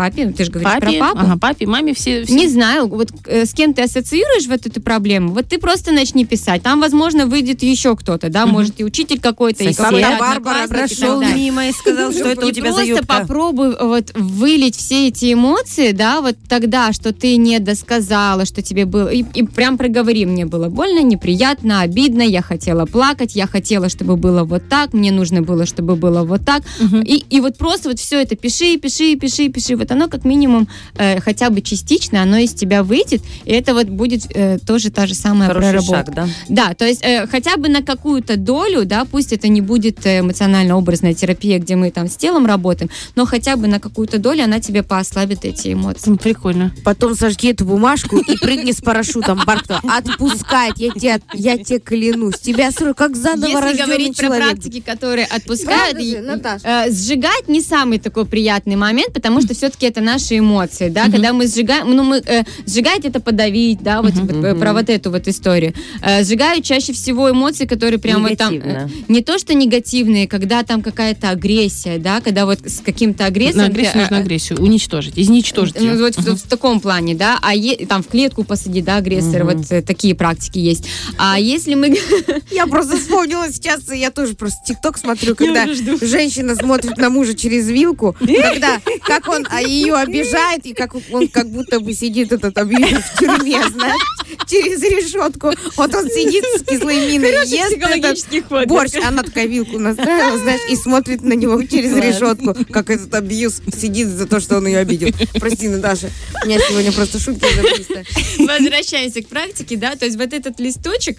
Папе. 0.00 0.26
Ты 0.36 0.44
же 0.44 0.50
говоришь 0.50 0.72
Папе? 0.72 0.98
про 0.98 1.06
папу. 1.08 1.18
Ага, 1.20 1.38
папе, 1.38 1.66
маме, 1.66 1.92
все... 1.94 2.24
все- 2.24 2.34
Не 2.34 2.48
знаю, 2.48 2.88
вот 2.88 3.08
э, 3.26 3.44
с 3.44 3.52
кем 3.52 3.74
ты 3.74 3.82
ассоциируешь 3.82 4.46
вот 4.46 4.66
эту 4.66 4.80
проблему, 4.80 5.32
вот 5.32 5.46
ты 5.48 5.58
просто 5.58 5.92
начни 5.92 6.24
писать. 6.24 6.62
Там, 6.62 6.80
возможно, 6.80 7.26
выйдет 7.26 7.62
еще 7.62 7.96
кто-то, 7.96 8.28
да, 8.28 8.46
может 8.46 8.80
и 8.80 8.84
учитель 8.84 9.20
какой-то, 9.20 9.64
и 9.64 9.74
какой-то 9.74 10.16
Барбара 10.18 10.64
и 10.64 10.68
прошел 10.68 11.20
далее. 11.20 11.36
мимо 11.36 11.66
и 11.68 11.72
сказал, 11.80 12.12
что 12.12 12.28
это 12.28 12.46
у 12.46 12.48
И 12.48 12.52
тебя 12.52 12.72
за 12.72 12.84
просто 12.84 13.06
попробуй 13.06 13.76
вот 13.80 14.10
вылить 14.14 14.76
все 14.76 15.08
эти 15.08 15.32
эмоции, 15.32 15.92
да, 15.92 16.20
вот 16.20 16.36
тогда, 16.48 16.92
что 16.92 17.12
ты 17.12 17.36
не 17.36 17.58
досказала, 17.58 18.44
что 18.44 18.62
тебе 18.62 18.84
было, 18.86 19.08
и, 19.08 19.24
и 19.34 19.42
прям 19.44 19.76
проговори, 19.78 20.26
мне 20.26 20.46
было 20.46 20.68
больно, 20.68 21.02
неприятно, 21.02 21.80
обидно, 21.80 22.22
я 22.22 22.42
хотела 22.42 22.86
плакать, 22.86 23.34
я 23.36 23.46
хотела, 23.46 23.88
чтобы 23.88 24.16
было 24.16 24.44
вот 24.44 24.68
так, 24.68 24.92
мне 24.92 25.12
нужно 25.12 25.42
было, 25.42 25.66
чтобы 25.66 25.96
было 25.96 26.22
вот 26.24 26.44
так, 26.44 26.62
Мгм. 26.78 27.02
и, 27.02 27.24
и 27.30 27.40
вот 27.40 27.56
просто 27.58 27.88
вот 27.88 27.98
все 27.98 28.20
это 28.22 28.36
пиши, 28.36 28.76
пиши, 28.78 29.16
пиши, 29.16 29.48
пиши, 29.48 29.76
вот 29.76 29.89
оно 29.90 30.08
как 30.08 30.24
минимум 30.24 30.68
э, 30.96 31.20
хотя 31.20 31.50
бы 31.50 31.60
частично, 31.62 32.22
оно 32.22 32.36
из 32.38 32.52
тебя 32.54 32.82
выйдет, 32.82 33.22
и 33.44 33.52
это 33.52 33.74
вот 33.74 33.86
будет 33.88 34.22
э, 34.34 34.58
тоже 34.66 34.90
та 34.90 35.06
же 35.06 35.14
самая 35.14 35.48
Хороший 35.48 35.70
проработка. 35.72 35.96
шаг, 36.04 36.14
да? 36.14 36.28
Да, 36.68 36.74
то 36.74 36.86
есть 36.86 37.02
э, 37.02 37.26
хотя 37.26 37.56
бы 37.56 37.68
на 37.68 37.82
какую-то 37.82 38.36
долю, 38.36 38.84
да, 38.84 39.04
пусть 39.04 39.32
это 39.32 39.48
не 39.48 39.60
будет 39.60 40.04
э, 40.06 40.20
эмоционально-образная 40.20 41.14
терапия, 41.14 41.58
где 41.58 41.76
мы 41.76 41.90
там 41.90 42.08
с 42.08 42.16
телом 42.16 42.46
работаем, 42.46 42.90
но 43.16 43.24
хотя 43.26 43.56
бы 43.56 43.66
на 43.66 43.80
какую-то 43.80 44.18
долю 44.18 44.44
она 44.44 44.60
тебе 44.60 44.82
поослабит 44.82 45.44
эти 45.44 45.72
эмоции. 45.72 46.10
М, 46.10 46.18
Прикольно. 46.18 46.72
Потом 46.84 47.14
сожги 47.14 47.50
эту 47.50 47.64
бумажку 47.64 48.18
и 48.18 48.36
прыгни 48.36 48.72
с 48.72 48.80
парашютом. 48.80 49.40
Барто, 49.46 49.80
отпускать, 49.88 50.74
я 50.78 50.90
тебе, 50.90 51.20
я 51.34 51.58
тебе 51.58 51.78
клянусь. 51.78 52.38
Тебя 52.40 52.70
как 52.96 53.16
заново 53.16 53.46
Если 53.68 53.82
говорить 53.82 54.16
про 54.16 54.24
человек. 54.26 54.48
практики, 54.50 54.80
которые 54.80 55.26
отпускают, 55.26 55.92
Правда 55.96 56.00
же, 56.10 56.18
Наташа? 56.20 56.86
э, 56.86 56.90
сжигать 56.90 57.48
не 57.48 57.60
самый 57.60 57.98
такой 57.98 58.26
приятный 58.26 58.76
момент, 58.76 59.12
потому 59.12 59.40
что 59.42 59.54
все-таки 59.54 59.79
это 59.86 60.00
наши 60.00 60.38
эмоции, 60.38 60.88
да, 60.88 61.04
когда 61.10 61.32
мы 61.32 61.46
сжигаем, 61.46 61.90
ну 61.94 62.02
мы 62.02 62.16
э, 62.18 62.42
сжигать 62.66 63.04
это 63.04 63.20
подавить, 63.20 63.82
да, 63.82 64.02
вот 64.02 64.12
э, 64.16 64.54
про 64.54 64.72
вот 64.72 64.88
эту 64.90 65.10
вот 65.10 65.26
историю. 65.28 65.74
Э, 66.02 66.22
сжигают 66.24 66.64
чаще 66.64 66.92
всего 66.92 67.30
эмоции, 67.30 67.66
которые 67.66 67.98
прям 67.98 68.22
вот 68.22 68.36
там 68.36 68.54
э, 68.54 68.56
Негативно. 68.56 68.90
не 69.08 69.22
то 69.22 69.38
что 69.38 69.54
негативные, 69.54 70.26
когда 70.28 70.62
там 70.62 70.82
какая-то 70.82 71.30
агрессия, 71.30 71.98
да, 71.98 72.20
когда 72.20 72.46
вот 72.46 72.60
с 72.64 72.80
каким-то 72.80 73.22
На 73.22 73.26
агрессией 73.26 73.64
агрессию 73.66 73.92
ты, 73.92 73.98
э, 73.98 74.00
нужно 74.02 74.18
агрессию. 74.18 74.60
Уничтожить. 74.62 75.12
Изничтожить 75.16 75.76
Ну, 75.80 75.86
ее. 75.94 75.98
вот 75.98 76.16
в, 76.16 76.36
в 76.36 76.48
таком 76.48 76.80
плане, 76.80 77.14
да, 77.14 77.38
а 77.42 77.54
е- 77.54 77.86
там 77.86 78.02
в 78.02 78.08
клетку 78.08 78.44
посади, 78.44 78.82
да, 78.82 78.96
агрессора, 78.96 79.44
Мгм. 79.44 79.58
вот 79.58 79.66
э, 79.72 79.82
такие 79.82 80.14
практики 80.14 80.58
есть. 80.58 80.84
А 81.18 81.38
если 81.38 81.74
мы... 81.74 81.96
Я 82.50 82.66
просто 82.66 82.96
вспомнила 82.98 83.50
сейчас, 83.52 83.80
я 83.92 84.10
тоже 84.10 84.34
просто 84.34 84.58
ТикТок 84.66 84.98
смотрю, 84.98 85.34
когда 85.34 85.66
женщина 85.66 86.54
смотрит 86.54 86.96
на 86.98 87.10
мужа 87.10 87.34
через 87.34 87.68
вилку, 87.68 88.16
когда 88.20 88.80
как 89.06 89.28
он 89.28 89.46
а, 89.50 89.60
ее 89.70 89.94
обижает, 89.94 90.66
и 90.66 90.74
как 90.74 90.94
он 91.10 91.28
как 91.28 91.48
будто 91.50 91.80
бы 91.80 91.92
сидит 91.92 92.32
этот 92.32 92.56
абьюзер 92.56 93.02
в 93.02 93.18
тюрьме, 93.18 93.62
знаешь, 93.68 94.00
через 94.46 94.82
решетку. 94.82 95.52
Вот 95.76 95.94
он 95.94 96.08
сидит 96.08 96.44
с 96.58 96.62
кислой 96.64 97.06
миной, 97.06 97.46
ест 97.46 97.76
этот 97.76 98.48
ход. 98.48 98.66
борщ, 98.66 98.94
она 99.02 99.22
такая 99.22 99.46
вилку 99.46 99.78
настраивала, 99.78 100.38
знаешь, 100.38 100.60
и 100.70 100.76
смотрит 100.76 101.22
на 101.22 101.34
него 101.34 101.62
через 101.62 101.94
решетку, 101.96 102.54
как 102.70 102.90
этот 102.90 103.14
абьюз 103.14 103.62
сидит 103.76 104.08
за 104.08 104.26
то, 104.26 104.40
что 104.40 104.58
он 104.58 104.66
ее 104.66 104.78
обидел. 104.78 105.08
Прости, 105.38 105.68
Наташа, 105.68 106.10
у 106.42 106.46
меня 106.46 106.58
сегодня 106.68 106.92
просто 106.92 107.18
шутки 107.18 107.46
забыстые. 107.54 108.04
Возвращаемся 108.38 109.22
к 109.22 109.28
практике, 109.28 109.76
да, 109.76 109.96
то 109.96 110.04
есть 110.04 110.16
вот 110.16 110.32
этот 110.32 110.58
листочек, 110.60 111.18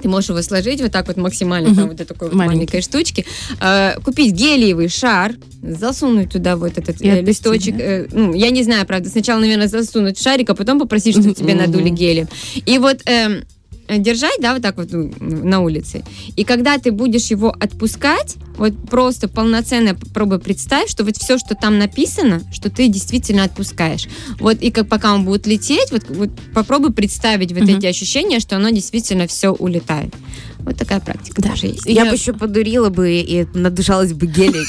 ты 0.00 0.08
можешь 0.08 0.30
его 0.30 0.42
сложить 0.42 0.80
вот 0.80 0.92
так 0.92 1.06
вот 1.08 1.16
максимально, 1.16 1.74
там 1.74 1.88
вот 1.88 1.96
такой 1.96 2.28
вот 2.28 2.34
Маленький. 2.36 2.56
маленькой 2.56 2.82
штучки, 2.82 3.26
э, 3.60 4.00
купить 4.04 4.32
гелиевый 4.32 4.88
шар, 4.88 5.32
засунуть 5.62 6.30
туда 6.32 6.56
вот 6.56 6.78
этот 6.78 7.00
э, 7.02 7.20
листочек, 7.22 7.74
э, 7.78 8.06
ну, 8.12 8.34
я 8.34 8.50
не 8.50 8.62
знаю, 8.62 8.86
правда, 8.86 9.08
сначала, 9.08 9.40
наверное, 9.40 9.68
засунуть 9.68 10.20
шарик, 10.20 10.50
а 10.50 10.54
потом 10.54 10.78
попросить, 10.78 11.16
чтобы 11.16 11.34
тебе 11.34 11.54
Мгм. 11.54 11.62
надули 11.64 11.88
гелием. 11.88 12.28
И 12.54 12.78
вот 12.78 13.00
эм, 13.06 13.44
держать, 13.88 14.38
да, 14.40 14.54
вот 14.54 14.62
так 14.62 14.76
вот 14.76 14.88
на 14.92 15.60
улице. 15.60 16.04
И 16.36 16.44
когда 16.44 16.78
ты 16.78 16.92
будешь 16.92 17.26
его 17.30 17.54
отпускать, 17.58 18.36
вот 18.56 18.72
просто 18.88 19.28
полноценно 19.28 19.94
попробуй 19.94 20.38
представь, 20.38 20.88
что 20.90 21.04
вот 21.04 21.16
все, 21.16 21.38
что 21.38 21.54
там 21.54 21.78
написано, 21.78 22.42
что 22.52 22.70
ты 22.70 22.88
действительно 22.88 23.44
отпускаешь. 23.44 24.08
Вот 24.40 24.62
и 24.62 24.70
как 24.70 24.88
пока 24.88 25.14
он 25.14 25.24
будет 25.24 25.46
лететь, 25.46 25.90
вот, 25.92 26.04
вот 26.08 26.30
попробуй 26.54 26.92
представить 26.92 27.52
вот 27.52 27.62
Мгм. 27.62 27.78
эти 27.78 27.86
ощущения, 27.86 28.40
что 28.40 28.56
оно 28.56 28.70
действительно 28.70 29.26
все 29.26 29.50
улетает. 29.52 30.14
Вот 30.66 30.76
такая 30.76 30.98
практика 30.98 31.40
тоже 31.40 31.68
есть. 31.68 31.86
Я, 31.86 32.06
бы 32.06 32.14
еще 32.14 32.32
подурила 32.32 32.90
бы 32.90 33.20
и 33.20 33.46
надышалась 33.54 34.12
бы 34.12 34.26
гелем. 34.26 34.64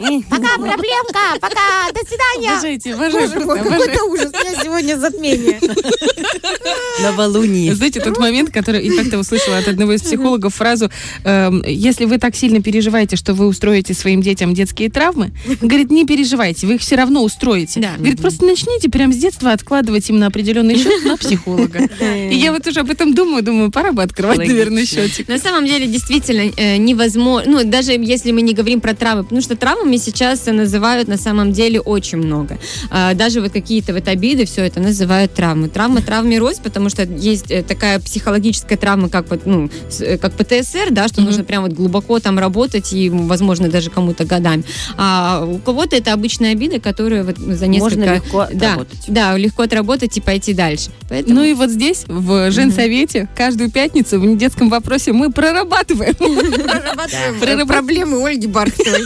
Пока, 0.30 0.56
проблемка, 0.56 1.18
пока, 1.40 1.92
до 1.92 2.00
свидания. 2.08 2.52
Обожайте, 2.52 2.94
обожаю 2.94 3.28
Боже 3.28 3.44
мой, 3.44 3.58
какой-то 3.58 4.04
ужас. 4.04 4.32
У 4.32 4.38
меня 4.38 4.62
сегодня 4.62 4.96
затмение. 4.96 5.60
Новолуние. 7.02 7.74
Знаете, 7.74 8.00
тот 8.00 8.18
момент, 8.18 8.50
который 8.50 8.82
и 8.82 8.90
как-то 8.96 9.18
услышала 9.18 9.58
от 9.58 9.68
одного 9.68 9.92
из 9.92 10.00
психологов 10.02 10.54
фразу, 10.54 10.90
эм, 11.24 11.62
если 11.66 12.06
вы 12.06 12.16
так 12.16 12.34
сильно 12.34 12.62
переживаете, 12.62 13.16
что 13.16 13.34
вы 13.34 13.46
устроите 13.46 13.92
своим 13.92 14.22
детям 14.22 14.54
детские 14.54 14.90
травмы, 14.90 15.32
говорит, 15.60 15.90
не 15.90 16.06
переживайте, 16.06 16.66
вы 16.66 16.76
их 16.76 16.80
все 16.80 16.96
равно 16.96 17.22
устроите. 17.22 17.80
Да. 17.80 17.96
Говорит, 17.98 18.22
просто 18.22 18.46
начните 18.46 18.88
прямо 18.88 19.12
с 19.12 19.16
детства 19.16 19.52
откладывать 19.52 20.08
им 20.08 20.18
на 20.18 20.28
определенный 20.28 20.78
счет 20.78 21.04
на 21.04 21.16
психолога. 21.18 21.80
И 22.00 22.36
я 22.36 22.52
вот 22.52 22.66
уже 22.66 22.80
об 22.80 22.90
этом 22.90 23.14
думаю, 23.14 23.42
думаю, 23.42 23.70
пора 23.70 23.92
бы 23.92 24.02
открывать, 24.02 24.38
Наверное, 24.60 24.86
счетик. 24.86 25.28
На 25.28 25.38
самом 25.38 25.66
деле, 25.66 25.86
действительно, 25.86 26.52
э, 26.56 26.76
невозможно, 26.76 27.50
ну, 27.50 27.64
даже 27.64 27.92
если 27.92 28.32
мы 28.32 28.42
не 28.42 28.52
говорим 28.54 28.80
про 28.80 28.94
травмы, 28.94 29.22
потому 29.24 29.40
что 29.40 29.56
травмами 29.56 29.96
сейчас 29.96 30.46
называют 30.46 31.08
на 31.08 31.16
самом 31.16 31.52
деле 31.52 31.80
очень 31.80 32.18
много. 32.18 32.58
А, 32.90 33.14
Даже 33.14 33.40
вот 33.40 33.52
какие-то 33.52 33.92
вот 33.92 34.08
обиды, 34.08 34.44
все 34.44 34.64
это 34.64 34.80
называют 34.80 35.34
травмы. 35.34 35.68
Травма 35.68 36.00
травме 36.02 36.38
рознь, 36.38 36.62
потому 36.62 36.88
что 36.90 37.02
есть 37.04 37.50
э, 37.50 37.62
такая 37.62 37.98
психологическая 38.00 38.78
травма, 38.78 39.08
как 39.08 39.30
вот, 39.30 39.46
ну, 39.46 39.70
э, 40.00 40.18
как 40.18 40.32
ПТСР, 40.34 40.90
да, 40.90 41.08
что 41.08 41.20
Мгм. 41.20 41.26
нужно 41.30 41.44
прям 41.44 41.62
вот 41.62 41.72
глубоко 41.72 42.18
там 42.20 42.38
работать 42.38 42.92
и, 42.92 43.10
возможно, 43.10 43.68
даже 43.68 43.90
кому-то 43.90 44.24
годами. 44.24 44.64
А 44.96 45.44
у 45.46 45.58
кого-то 45.58 45.96
это 45.96 46.12
обычная 46.12 46.52
обида, 46.52 46.80
которая 46.80 47.24
вот 47.24 47.38
за 47.38 47.66
несколько... 47.66 47.96
Можно 47.98 48.14
легко 48.14 48.46
да, 48.52 48.72
отработать. 48.72 49.04
да, 49.08 49.36
легко 49.36 49.62
отработать 49.62 50.16
и 50.16 50.20
пойти 50.20 50.52
дальше. 50.54 50.90
Поэтому... 51.08 51.36
Ну 51.36 51.44
и 51.44 51.54
вот 51.54 51.70
здесь, 51.70 52.04
в 52.06 52.50
женсовете, 52.50 53.28
каждую 53.36 53.70
пятницу 53.70 54.18
в 54.20 54.24
детском 54.50 54.68
вопросе 54.68 55.12
мы 55.12 55.30
прорабатываем. 55.30 56.14
Прорабатываем 56.14 57.40
Прорабат- 57.40 57.66
проблемы 57.66 58.26
Ольги 58.26 58.46
Бархтовой. 58.46 59.02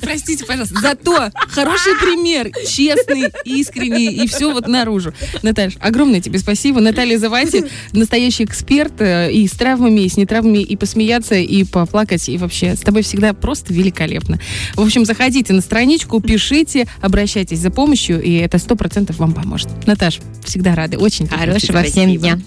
Простите, 0.00 0.44
пожалуйста. 0.44 0.80
Зато 0.80 1.30
хороший 1.48 1.94
пример, 2.00 2.50
честный, 2.66 3.30
искренний, 3.44 4.06
и 4.12 4.26
все 4.26 4.52
вот 4.52 4.66
наружу. 4.66 5.12
Наталья, 5.42 5.72
огромное 5.80 6.20
тебе 6.20 6.38
спасибо. 6.38 6.80
Наталья 6.80 7.18
Завати, 7.18 7.64
настоящий 7.92 8.44
эксперт 8.44 9.00
э, 9.00 9.32
и 9.32 9.46
с 9.46 9.52
травмами, 9.52 10.00
и 10.00 10.08
с 10.08 10.16
нетравмами, 10.16 10.58
и 10.58 10.76
посмеяться, 10.76 11.36
и 11.36 11.64
поплакать, 11.64 12.28
и 12.28 12.36
вообще 12.36 12.74
с 12.74 12.80
тобой 12.80 13.02
всегда 13.02 13.32
просто 13.32 13.72
великолепно. 13.72 14.38
В 14.74 14.80
общем, 14.82 15.04
заходите 15.04 15.52
на 15.52 15.60
страничку, 15.60 16.20
пишите, 16.20 16.86
обращайтесь 17.00 17.58
за 17.60 17.70
помощью, 17.70 18.20
и 18.22 18.32
это 18.34 18.58
сто 18.58 18.74
процентов 18.76 19.18
вам 19.18 19.32
поможет. 19.32 19.68
Наташ, 19.86 20.18
всегда 20.44 20.74
рады. 20.74 20.98
Очень 20.98 21.28
Хорошего 21.28 21.82
всем 21.82 22.04
спасибо. 22.04 22.18
дня. 22.18 22.38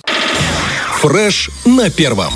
Фреш 1.01 1.51
на 1.65 1.91
первом. 1.91 2.33